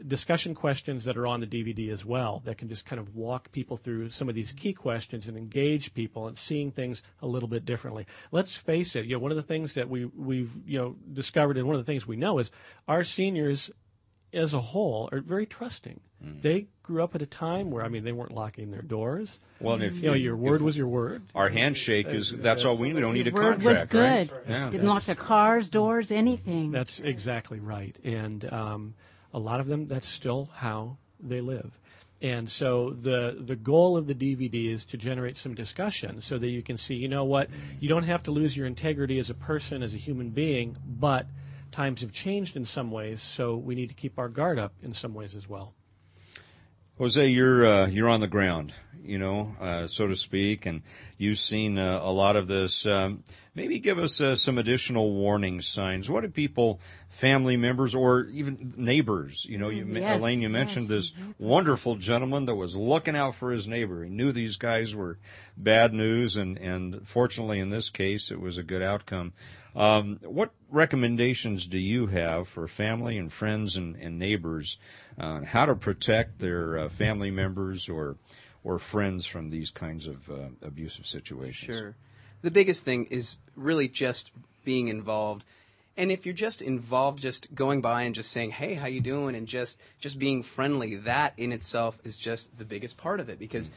[0.08, 3.52] discussion questions that are on the DVD as well that can just kind of walk
[3.52, 7.50] people through some of these key questions and engage people and seeing things a little
[7.50, 8.06] bit differently.
[8.32, 11.58] Let's face it, you know, one of the things that we we've you know discovered
[11.58, 12.52] and one of the things we know is
[12.88, 13.72] our seniors
[14.34, 16.00] as a whole are very trusting.
[16.24, 16.42] Mm.
[16.42, 19.40] They grew up at a time where I mean they weren't locking their doors.
[19.60, 21.24] Well, and if You know, your word was your word.
[21.36, 22.96] Our handshake is that's all we need.
[22.96, 23.64] We don't need a Word contract.
[23.64, 24.32] was good.
[24.32, 24.32] Right?
[24.48, 24.70] Yeah.
[24.70, 26.72] Didn't lock the cars, doors, anything.
[26.72, 27.98] That's exactly right.
[28.04, 28.94] And um,
[29.34, 31.80] a lot of them, that's still how they live.
[32.22, 36.50] And so the the goal of the DVD is to generate some discussion so that
[36.50, 39.34] you can see, you know what, you don't have to lose your integrity as a
[39.34, 41.26] person, as a human being, but
[41.72, 44.94] times have changed in some ways, so we need to keep our guard up in
[44.94, 45.74] some ways as well.
[47.02, 48.74] Jose, you're uh, you're on the ground,
[49.04, 50.84] you know, uh, so to speak, and
[51.18, 52.86] you've seen uh, a lot of this.
[52.86, 53.24] Um,
[53.56, 56.12] maybe give us uh, some additional warning signs.
[56.12, 56.80] What do people,
[57.10, 59.48] family members, or even neighbors?
[59.50, 61.10] You know, you, Yes, Elaine, you mentioned yes.
[61.10, 64.04] this wonderful gentleman that was looking out for his neighbor.
[64.04, 65.18] He knew these guys were
[65.58, 69.34] bad news, and and fortunately, in this case, it was a good outcome.
[69.76, 74.78] Um, what recommendations do you have for family and friends and, and neighbors
[75.18, 78.18] on how to protect their uh, family members or
[78.64, 81.76] or friends from these kinds of uh, abusive situations?
[81.76, 81.96] Sure.
[82.42, 84.32] The biggest thing is really just
[84.64, 85.44] being involved.
[85.98, 89.36] And if you're just involved, just going by and just saying, "Hey, how you doing?"
[89.36, 93.40] and just just being friendly, that in itself is just the biggest part of it
[93.40, 93.70] because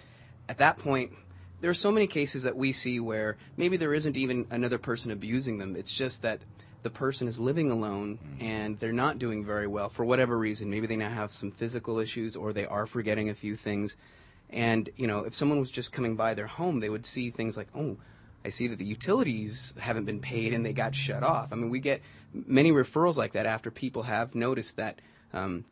[0.49, 1.13] at that point
[1.61, 5.11] there are so many cases that we see where maybe there isn't even another person
[5.11, 5.77] abusing them.
[5.77, 6.41] It's just that
[6.83, 10.69] the person is living alone and they're not doing very well for whatever reason.
[10.71, 13.97] Maybe they now have some physical issues or they are forgetting a few things.
[14.51, 17.57] And, you know, if someone was just coming by their home, they would see things
[17.57, 17.97] like, oh,
[18.45, 21.49] I see that the utilities haven't been paid and they got shut off.
[21.51, 22.03] I mean, we get
[22.35, 25.01] many referrals like that after people have noticed that
[25.33, 25.65] um,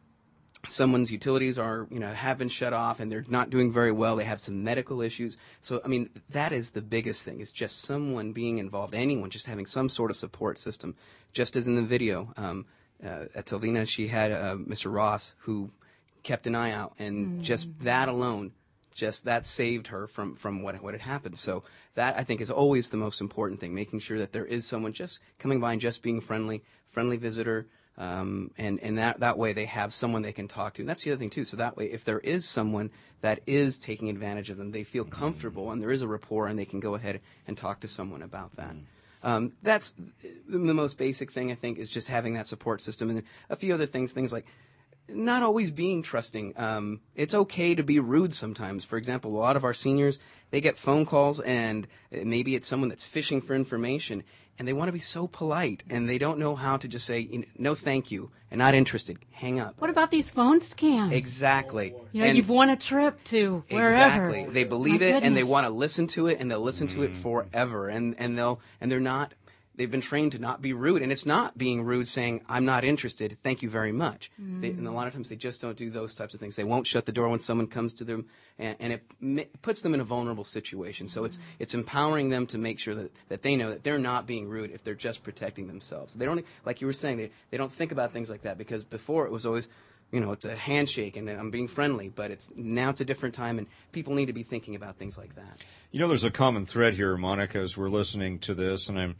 [0.69, 4.17] someone's utilities are, you know, have been shut off and they're not doing very well.
[4.17, 5.37] They have some medical issues.
[5.61, 7.41] So, I mean, that is the biggest thing.
[7.41, 8.95] Is just someone being involved.
[8.95, 10.95] Anyone just having some sort of support system.
[11.33, 12.67] Just as in the video um,
[13.05, 14.93] uh, at Telvina, she had uh, Mr.
[14.93, 15.71] Ross who
[16.23, 18.53] kept an eye out, and just that alone,
[18.95, 21.39] just that saved her from from what what had happened.
[21.39, 24.67] So that I think is always the most important thing, making sure that there is
[24.67, 27.67] someone just coming by and just being friendly, friendly visitor.
[27.99, 30.83] Um, and and that that way they have someone they can talk to.
[30.83, 31.45] And that's the other thing too.
[31.45, 32.91] So that way, if there is someone
[33.21, 36.59] that is taking advantage of them, they feel comfortable and there is a rapport, and
[36.59, 38.75] they can go ahead and talk to someone about that.
[39.23, 39.95] Um, that's
[40.49, 43.73] the most basic thing I think is just having that support system, and a few
[43.75, 44.47] other things, things like
[45.09, 46.55] not always being trusting.
[46.57, 48.85] Um, it's okay to be rude sometimes.
[48.85, 50.19] For example, a lot of our seniors
[50.51, 54.23] they get phone calls, and maybe it's someone that's fishing for information,
[54.59, 57.45] and they want to be so polite, and they don't know how to just say
[57.59, 59.19] no, thank you, and not interested.
[59.33, 59.75] Hang up.
[59.79, 61.13] What about these phone scams?
[61.13, 61.95] Exactly.
[62.13, 63.89] You know, And- you've won a trip to wherever.
[63.89, 64.47] Exactly.
[64.53, 67.03] They believe My it and they want to listen to it and they'll listen to
[67.03, 67.17] it mm.
[67.17, 69.35] forever and and they'll and they're not
[69.77, 72.85] they've been trained to not be rude and it's not being rude saying I'm not
[72.85, 73.39] interested.
[73.43, 74.31] Thank you very much.
[74.39, 76.57] They, and a lot of times they just don't do those types of things.
[76.57, 78.27] They won't shut the door when someone comes to them
[78.59, 81.09] and, and it ma- puts them in a vulnerable situation.
[81.09, 84.27] So it's it's empowering them to make sure that, that they know that they're not
[84.27, 86.15] being rude if they're just protecting themselves.
[86.15, 88.85] They don't like you were saying they they don't think about things like that because
[88.85, 89.69] before it was always
[90.13, 93.35] you know, it's a handshake and I'm being friendly, but it's now it's a different
[93.35, 95.65] time and people need to be thinking about things like that.
[95.91, 99.17] You know, there's a common thread here, Monica, as we're listening to this, and I'm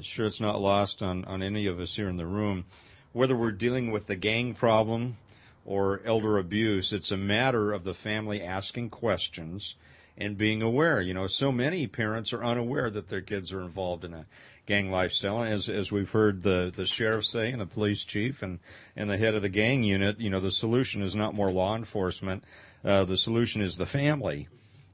[0.00, 2.64] sure it's not lost on, on any of us here in the room.
[3.12, 5.16] Whether we're dealing with the gang problem
[5.64, 9.74] or elder abuse, it's a matter of the family asking questions
[10.16, 11.00] and being aware.
[11.00, 14.26] You know, so many parents are unaware that their kids are involved in a
[14.66, 15.42] gang lifestyle.
[15.42, 18.58] As as we've heard the the sheriff say and the police chief and
[18.94, 21.74] and the head of the gang unit, you know, the solution is not more law
[21.74, 22.44] enforcement.
[22.84, 24.48] Uh, the solution is the family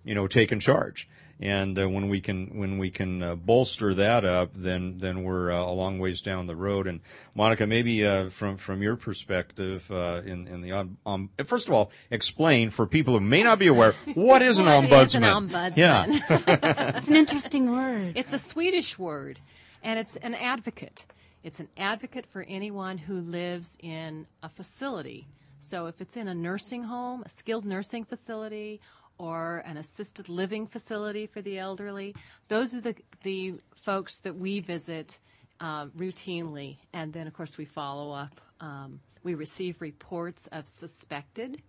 [0.05, 1.09] you know, taking charge.
[1.41, 5.51] And uh, when we can when we can uh, bolster that up, then then we're
[5.53, 6.87] uh, a long ways down the road.
[6.87, 7.01] And
[7.35, 11.74] Monica, maybe uh, from from your perspective, uh, in in the um, um, first of
[11.74, 15.05] all, explain for people who may not be aware what is an What ombudsman.
[15.07, 15.76] is an ombudsman?
[15.76, 18.12] Yeah, It's an interesting word.
[18.16, 19.41] It's a Swedish word,
[19.82, 21.05] and it's an advocate.
[21.43, 25.26] It's an advocate for anyone who lives in a facility.
[25.59, 28.80] So if it's in a nursing home, a skilled nursing facility,
[29.19, 32.15] or an assisted living facility for the elderly,
[32.49, 35.19] those are the the folks that we visit
[35.61, 38.41] uh, routinely, and then of course we follow up.
[38.61, 41.62] Um, we receive reports of suspected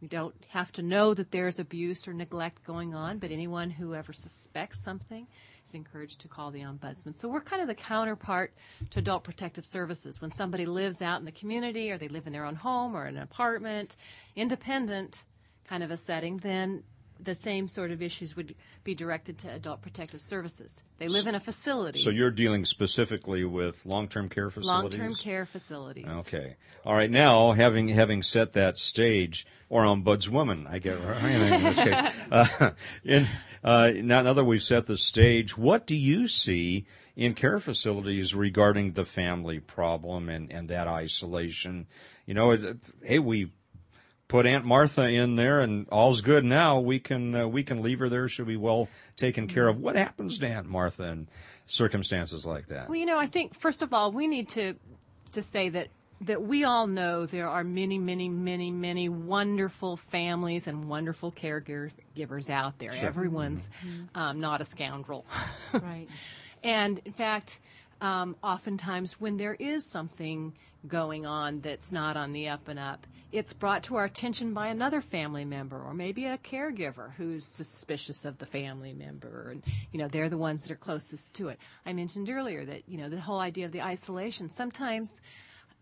[0.00, 3.94] We don't have to know that there's abuse or neglect going on, but anyone who
[3.94, 5.26] ever suspects something
[5.66, 7.16] is encouraged to call the ombudsman.
[7.16, 8.54] So we're kind of the counterpart
[8.90, 10.20] to adult protective services.
[10.20, 13.06] When somebody lives out in the community or they live in their own home or
[13.08, 13.96] in an apartment,
[14.36, 15.24] independent
[15.68, 16.82] kind of a setting, then
[17.20, 18.54] the same sort of issues would
[18.84, 20.84] be directed to adult protective services.
[20.98, 21.98] They live in a facility.
[21.98, 24.98] So you're dealing specifically with long-term care facilities.
[24.98, 26.06] long-term care facilities.
[26.20, 26.54] Okay.
[26.86, 27.10] All right.
[27.10, 32.00] Now, having having set that stage, or ombudswoman, I get right in this case.
[32.30, 32.70] Uh,
[33.04, 33.26] in,
[33.64, 38.32] uh, now, now that we've set the stage, what do you see in care facilities
[38.34, 41.86] regarding the family problem and, and that isolation?
[42.26, 43.50] You know, it, it- hey, we
[44.28, 46.78] put Aunt Martha in there, and all's good now.
[46.78, 48.28] We can uh, we can leave her there.
[48.28, 49.80] She'll be well taken care of.
[49.80, 51.28] What happens to Aunt Martha in
[51.66, 52.88] circumstances like that?
[52.88, 54.74] Well, you know, I think first of all, we need to
[55.32, 55.88] to say that
[56.20, 62.50] that we all know there are many, many, many, many wonderful families and wonderful caregivers
[62.50, 62.92] out there.
[62.92, 63.68] Everyone's
[64.14, 65.24] um, not a scoundrel.
[65.72, 66.08] Right.
[66.64, 67.60] And in fact,
[68.00, 70.54] um, oftentimes when there is something
[70.86, 74.68] going on that's not on the up and up, it's brought to our attention by
[74.68, 79.50] another family member or maybe a caregiver who's suspicious of the family member.
[79.50, 79.62] And,
[79.92, 81.58] you know, they're the ones that are closest to it.
[81.84, 84.48] I mentioned earlier that, you know, the whole idea of the isolation.
[84.48, 85.20] Sometimes,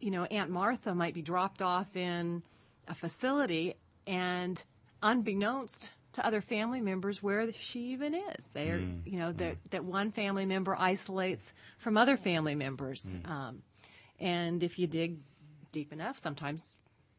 [0.01, 2.43] you know, Aunt Martha might be dropped off in
[2.89, 3.75] a facility
[4.07, 4.63] and
[5.03, 8.51] unbeknownst to other family members where she even is.
[8.55, 9.01] They're, mm.
[9.05, 9.71] you know, that, mm.
[9.71, 13.17] that one family member isolates from other family members.
[13.17, 13.31] Mm.
[13.31, 13.63] Um,
[14.19, 15.19] and if you dig
[15.73, 16.75] deep enough, sometimes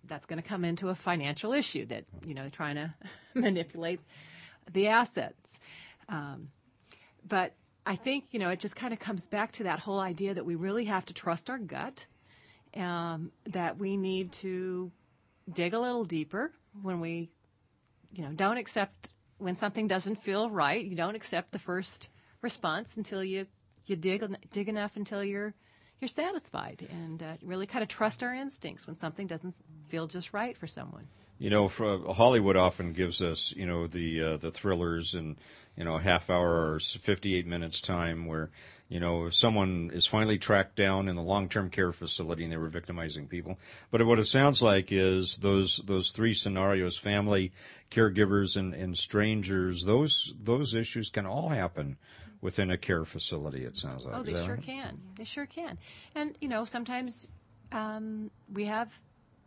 [0.08, 2.92] that's going to come into a financial issue that, you know, trying to
[3.34, 4.00] manipulate
[4.72, 5.60] the assets.
[6.10, 6.50] Um,
[7.28, 7.54] but
[7.86, 10.46] I think, you know, it just kind of comes back to that whole idea that
[10.46, 12.08] we really have to trust our gut,
[12.76, 14.92] um, that we need to
[15.52, 16.52] dig a little deeper
[16.82, 17.30] when we,
[18.14, 20.84] you know, don't accept when something doesn't feel right.
[20.84, 22.10] You don't accept the first
[22.42, 23.48] response until you
[23.86, 25.54] you dig dig enough until you're
[26.00, 29.56] you're satisfied, and uh, really kind of trust our instincts when something doesn't
[29.88, 31.08] feel just right for someone.
[31.40, 35.38] You know, for, Hollywood often gives us, you know, the uh, the thrillers and
[35.76, 38.50] you know half hour or fifty eight minutes time where
[38.90, 42.58] you know someone is finally tracked down in the long term care facility and they
[42.58, 43.60] were victimizing people.
[43.92, 47.52] But what it sounds like is those those three scenarios: family,
[47.92, 49.84] caregivers, and, and strangers.
[49.84, 51.98] Those those issues can all happen
[52.42, 53.64] within a care facility.
[53.64, 54.16] It sounds like.
[54.16, 54.64] Oh, they sure right?
[54.64, 55.00] can.
[55.18, 55.78] They sure can.
[56.16, 57.28] And you know, sometimes
[57.72, 59.00] um, we have.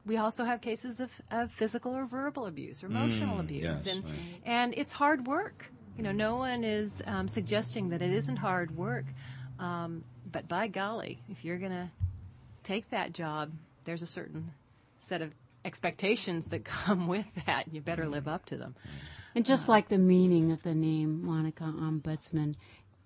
[0.07, 4.03] We also have cases of, of physical or verbal abuse or emotional abuse, yes, and
[4.03, 4.15] right.
[4.45, 5.71] and it's hard work.
[5.99, 9.05] You know, no one is um, suggesting that it isn't hard work,
[9.59, 11.91] um, but by golly, if you're going to
[12.63, 13.53] take that job,
[13.85, 14.53] there's a certain
[15.01, 15.33] set of
[15.65, 17.73] expectations that come with that.
[17.73, 18.75] You better live up to them.
[19.35, 22.57] And just like the meaning of the name Monica Ombudsman,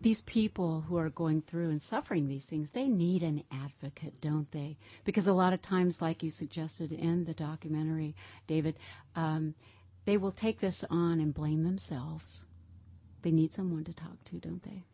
[0.00, 4.50] these people who are going through and suffering these things, they need an advocate, don't
[4.52, 4.76] they?
[5.04, 8.14] Because a lot of times, like you suggested in the documentary,
[8.46, 8.76] David,
[9.16, 9.54] um,
[10.04, 12.44] they will take this on and blame themselves.
[13.22, 14.84] They need someone to talk to, don't they?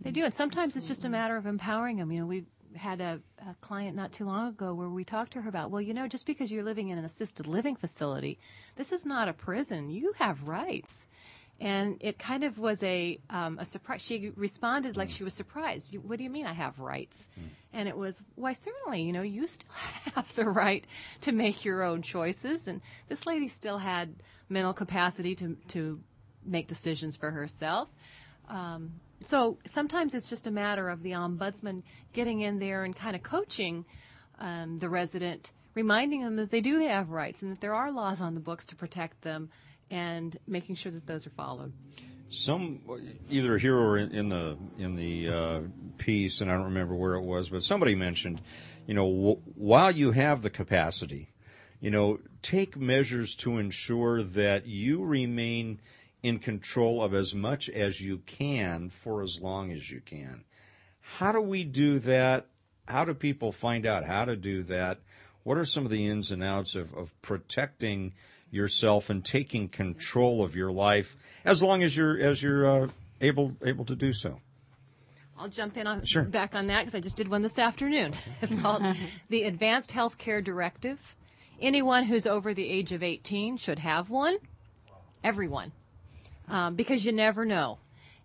[0.00, 2.12] They do, and sometimes it's just a matter of empowering them.
[2.12, 2.44] You know, we
[2.76, 5.80] had a, a client not too long ago where we talked to her about, well,
[5.80, 8.38] you know, just because you're living in an assisted living facility,
[8.76, 9.90] this is not a prison.
[9.90, 11.08] You have rights.
[11.60, 14.02] And it kind of was a um, a surprise.
[14.02, 15.96] She responded like she was surprised.
[15.98, 17.28] What do you mean I have rights?
[17.72, 19.70] And it was, why certainly, you know, you still
[20.14, 20.86] have the right
[21.22, 22.68] to make your own choices.
[22.68, 24.14] And this lady still had
[24.48, 26.00] mental capacity to to
[26.44, 27.88] make decisions for herself.
[28.48, 31.82] Um, so sometimes it's just a matter of the ombudsman
[32.12, 33.84] getting in there and kind of coaching
[34.38, 38.20] um, the resident, reminding them that they do have rights and that there are laws
[38.20, 39.50] on the books to protect them,
[39.90, 41.72] and making sure that those are followed.
[42.30, 42.80] some
[43.30, 45.60] either here or in, in the in the uh,
[45.96, 48.40] piece, and I don't remember where it was, but somebody mentioned,
[48.86, 51.32] you know, w- while you have the capacity,
[51.80, 55.80] you know, take measures to ensure that you remain
[56.22, 60.44] in control of as much as you can for as long as you can.
[61.00, 62.46] How do we do that?
[62.86, 64.98] How do people find out how to do that?
[65.44, 68.12] What are some of the ins and outs of, of protecting
[68.50, 72.88] yourself and taking control of your life as long as you're as you're uh,
[73.20, 74.40] able able to do so?
[75.38, 76.24] I'll jump in on Sure.
[76.24, 78.14] back on that because I just did one this afternoon.
[78.42, 78.82] It's called
[79.28, 81.16] the Advanced Healthcare Directive.
[81.60, 84.38] Anyone who's over the age of 18 should have one.
[85.24, 85.72] Everyone,
[86.48, 87.78] um, because you never know.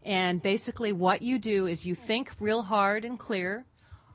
[0.04, 3.66] And basically, what you do is you think real hard and clear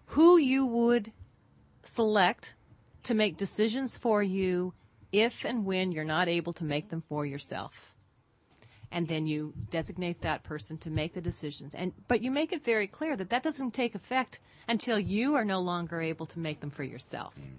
[0.06, 1.12] who you would
[1.82, 2.54] select
[3.04, 4.74] to make decisions for you
[5.12, 7.94] if and when you're not able to make them for yourself.
[8.90, 11.74] And then you designate that person to make the decisions.
[11.74, 15.44] And but you make it very clear that that doesn't take effect until you are
[15.44, 17.34] no longer able to make them for yourself.
[17.34, 17.56] Hmm.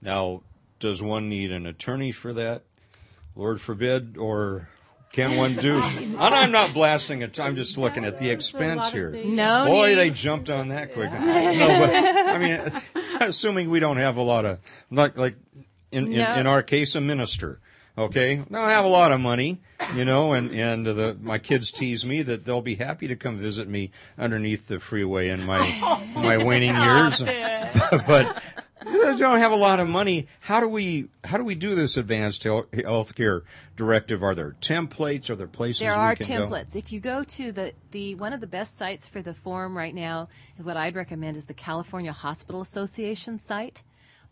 [0.00, 0.42] Now,
[0.80, 2.62] does one need an attorney for that?
[3.36, 4.68] Lord forbid, or
[5.12, 5.76] can one do?
[5.80, 7.38] and I'm not blasting it.
[7.38, 9.10] I'm just looking at the expense here.
[9.24, 9.94] No Boy, need.
[9.96, 11.12] they jumped on that quick.
[11.12, 12.72] No, but I mean,
[13.20, 14.58] assuming we don't have a lot of
[14.90, 15.36] like like
[15.92, 16.34] in in, No.
[16.34, 17.60] in our case, a minister.
[17.96, 19.60] Okay, don't have a lot of money,
[19.94, 23.38] you know, and and the my kids tease me that they'll be happy to come
[23.38, 27.20] visit me underneath the freeway in my oh my waning years,
[28.06, 28.42] but
[28.84, 30.26] they don't have a lot of money.
[30.40, 33.42] How do we how do we do this advanced health care
[33.76, 34.22] directive?
[34.22, 35.28] Are there templates?
[35.28, 36.46] Are there places There are can go?
[36.46, 36.74] templates.
[36.74, 39.94] If you go to the, the one of the best sites for the forum right
[39.94, 43.82] now, what I'd recommend is the California Hospital Association site.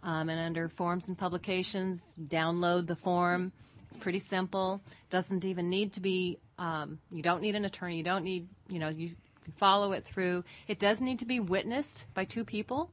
[0.03, 3.53] Um, and under forms and publications, download the form.
[3.88, 4.80] It's pretty simple.
[5.11, 6.38] Doesn't even need to be.
[6.59, 7.96] Um, you don't need an attorney.
[7.98, 8.48] You don't need.
[8.68, 8.88] You know.
[8.88, 9.11] You
[9.44, 10.44] can follow it through.
[10.68, 12.90] It does need to be witnessed by two people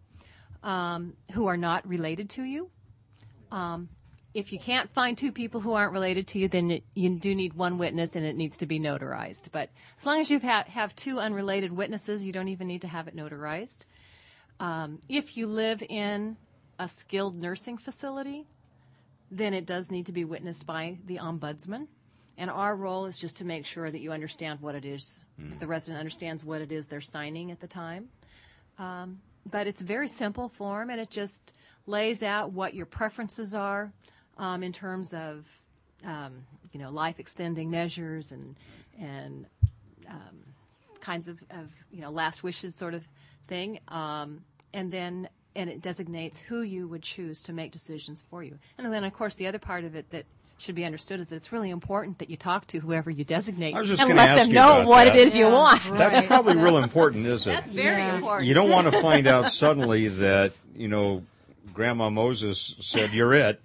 [0.63, 2.69] um, who are not related to you
[4.37, 7.33] if you can't find two people who aren't related to you, then it, you do
[7.33, 9.51] need one witness and it needs to be notarized.
[9.51, 12.87] But as long as you ha- have two unrelated witnesses, you don't even need to
[12.87, 13.85] have it notarized.
[14.59, 16.37] Um, if you live in
[16.79, 18.47] a skilled nursing facility,
[19.31, 21.87] then it does need to be witnessed by the ombudsman.
[22.37, 25.59] And our role is just to make sure that you understand what it is, that
[25.59, 28.09] the resident understands what it is they're signing at the time.
[28.77, 31.53] Um, but it's a very simple form, and it just
[31.87, 33.91] lays out what your preferences are
[34.37, 35.47] um, in terms of,
[36.05, 38.55] um, you know, life extending measures and
[38.99, 39.45] and
[40.07, 40.37] um,
[40.99, 43.07] kinds of, of you know last wishes sort of
[43.47, 44.41] thing, um,
[44.73, 48.57] and then and it designates who you would choose to make decisions for you.
[48.77, 50.25] And then of course the other part of it that
[50.59, 53.75] should be understood is that it's really important that you talk to whoever you designate
[53.75, 55.15] I was just and let them know what that.
[55.15, 55.79] it is you want.
[55.95, 56.27] That's Right.
[56.27, 57.55] probably real important, isn't it?
[57.55, 58.15] That's very Yeah.
[58.15, 58.47] important.
[58.47, 61.23] You don't want to find out suddenly that you know
[61.73, 63.61] Grandma Moses said you're it,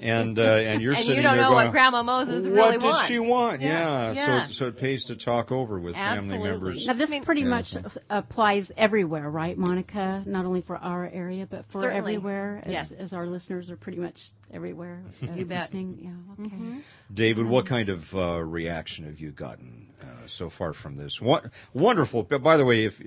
[0.00, 2.54] and uh, and you're and sitting you don't there know going, what Grandma Moses what
[2.54, 3.06] really did wants.
[3.06, 3.60] she want?
[3.62, 4.12] Yeah.
[4.12, 4.46] yeah.
[4.46, 6.50] So so it pays to talk over with family Absolutely.
[6.50, 6.86] members.
[6.86, 7.48] Now, this I mean- pretty Yeah.
[7.48, 7.76] much
[8.10, 10.22] applies everywhere, right, Monica?
[10.26, 12.14] Not only for our area, but for Certainly.
[12.16, 12.92] everywhere, as, Yes.
[12.92, 15.02] as our listeners are pretty much everywhere.
[15.22, 15.60] uh, You bet.
[15.62, 15.98] listening.
[16.02, 16.82] Yeah, okay.
[17.12, 21.20] David, what kind of uh, reaction have you gotten uh, so far from this?
[21.20, 22.22] What, wonderful.
[22.24, 23.00] But by the way, if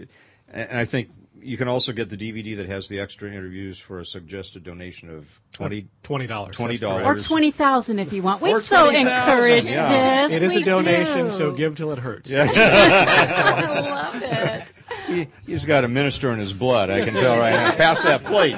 [0.55, 1.09] and I think
[1.45, 5.09] you can also get the DVD that has the extra interviews for a suggested donation
[5.09, 5.87] of twenty.
[6.01, 6.55] Twenty dollars.
[6.55, 7.05] $20.
[7.05, 8.41] Or 20000 if you want.
[8.41, 10.27] We so 20,000, encourage yeah.
[10.27, 10.31] this.
[10.31, 11.29] It is We a donation, do.
[11.31, 12.31] so give till it hurts.
[12.35, 14.73] I love it.
[15.07, 16.89] He, he's got a minister in his blood.
[16.89, 17.75] I can tell right now.
[17.75, 18.57] Pass that plate.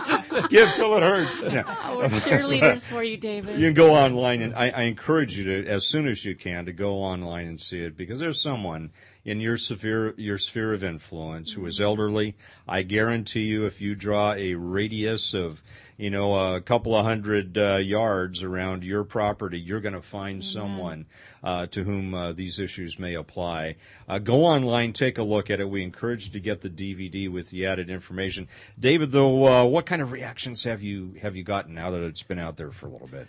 [0.49, 1.43] Give till it hurts.
[1.43, 1.63] No.
[1.67, 3.57] Oh, we're cheerleaders for you, David.
[3.57, 6.65] You can go online, and I, I encourage you to, as soon as you can,
[6.65, 8.91] to go online and see it because there's someone
[9.27, 12.33] in your sphere, your sphere of influence who is elderly.
[12.65, 15.61] I guarantee you, if you draw a radius of,
[15.97, 20.45] you know, a couple of hundred uh, yards around your property, you're going to find
[20.45, 21.07] someone
[21.43, 23.75] uh, to whom uh, these issues may apply.
[24.07, 25.69] Uh, go online, take a look at it.
[25.69, 28.47] We encourage you to get the DVD with the added information.
[28.79, 32.23] David, though, uh, what kind of reactions have you have you gotten now that it's
[32.23, 33.27] been out there for a little bit?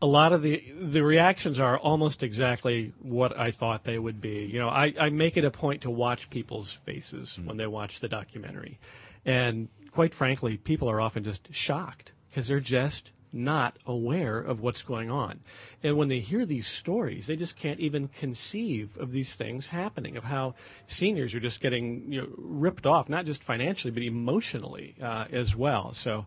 [0.00, 4.48] A lot of the the reactions are almost exactly what I thought they would be.
[4.52, 8.00] You know, I, I make it a point to watch people's faces when they watch
[8.00, 8.78] the documentary,
[9.24, 14.82] and quite frankly, people are often just shocked because they're just not aware of what's
[14.82, 15.40] going on.
[15.82, 20.16] And when they hear these stories, they just can't even conceive of these things happening,
[20.16, 20.54] of how
[20.86, 25.54] seniors are just getting you know, ripped off, not just financially, but emotionally uh, as
[25.54, 25.92] well.
[25.92, 26.26] So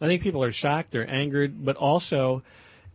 [0.00, 2.42] I think people are shocked, they're angered, but also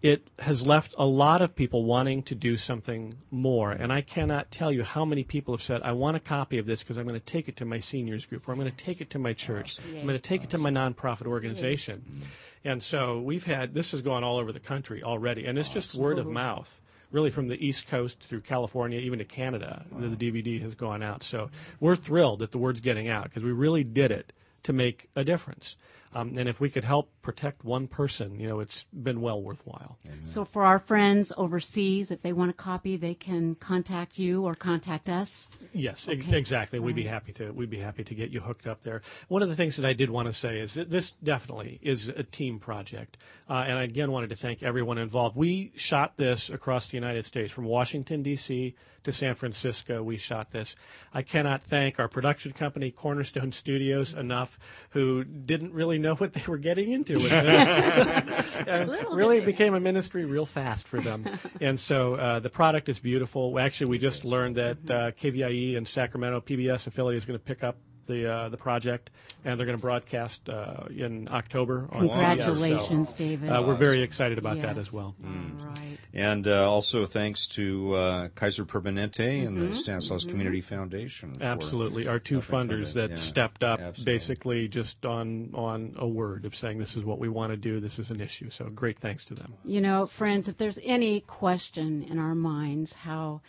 [0.02, 3.72] it has left a lot of people wanting to do something more.
[3.72, 6.68] And I cannot tell you how many people have said, I want a copy of
[6.68, 8.84] this because I'm going to take it to my seniors group, or I'm going to
[8.84, 12.04] take it to my church, I'm going to take it to my nonprofit organization.
[12.08, 12.30] Mm-hmm.
[12.64, 15.96] And so we've had, this has gone all over the country already, and it's just
[15.96, 16.82] word of mouth.
[17.10, 21.02] Really, from the East Coast through California, even to Canada, the, the DVD has gone
[21.02, 21.24] out.
[21.24, 24.34] So we're thrilled that the word's getting out because we really did it
[24.64, 25.78] to make a difference.
[26.14, 29.98] Um, and if we could help protect one person, you know, it's been well worthwhile.
[30.26, 34.56] So for our friends overseas, if they want a copy, they can contact you or
[34.56, 35.48] contact us.
[35.74, 36.80] Yes, ex- exactly.
[36.80, 37.52] We'd be happy to.
[37.52, 39.02] We'd be happy to get you hooked up there.
[39.28, 42.08] One of the things that I did want to say is that this definitely is
[42.08, 43.18] a team project,
[43.50, 45.36] uh, and I again wanted to thank everyone involved.
[45.36, 48.76] We shot this across the United States, from Washington D.C.
[49.04, 50.04] to San Francisco.
[50.04, 50.76] We shot this.
[51.14, 54.58] I cannot thank our production company, Cornerstone Studios, enough,
[54.92, 58.56] who didn't really really know what they were getting into with this.
[58.68, 59.46] and really they.
[59.46, 61.28] became a ministry real fast for them.
[61.62, 63.60] and so uh, the product is beautiful.
[63.60, 67.64] Actually, we just learned that uh, KVIE in Sacramento, PBS affiliate, is going to pick
[67.64, 67.78] up
[68.08, 69.10] the uh, the project,
[69.46, 71.88] and they're going to broadcast uh, in October.
[71.92, 72.14] on PBS.
[72.14, 73.50] Congratulations, So, David.
[73.50, 75.16] uh, we're very excited about that as well.
[75.24, 75.98] All right.
[76.14, 79.70] And uh, also thanks to uh, Kaiser Permanente and Mm-hmm.
[79.70, 81.36] the Stanislaus Community Foundation.
[81.36, 83.10] for- Absolutely, our two funders fund that.
[83.12, 84.14] Yeah, stepped up absolutely.
[84.14, 87.80] basically just on on a word of saying this is what we want to do,
[87.80, 88.50] this is an issue.
[88.50, 89.54] So great thanks to them.
[89.64, 93.42] You know, friends, if there's any question in our minds how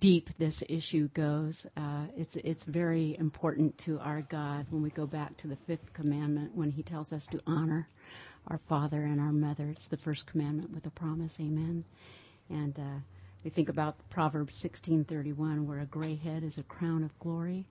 [0.00, 5.06] deep this issue goes, uh, it's it's very important to our God when we go
[5.06, 7.88] back to the fifth commandment when He tells us to honor
[8.48, 9.68] our father and our mother.
[9.70, 11.38] It's the first commandment with a promise.
[11.40, 11.84] Amen.
[12.50, 13.00] And uh,
[13.44, 17.16] we think about Proverbs sixteen thirty one, where a gray head is a crown of
[17.18, 17.66] glory.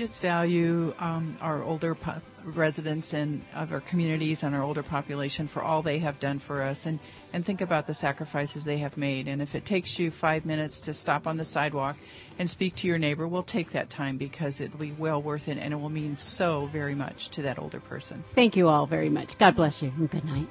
[0.00, 5.46] just value um, our older po- residents and of our communities and our older population
[5.46, 6.98] for all they have done for us and,
[7.34, 9.28] and think about the sacrifices they have made.
[9.28, 11.96] And if it takes you five minutes to stop on the sidewalk
[12.38, 15.58] and speak to your neighbor, we'll take that time because it'll be well worth it
[15.58, 18.24] and it will mean so very much to that older person.
[18.34, 19.36] Thank you all very much.
[19.38, 20.48] God bless you and good night.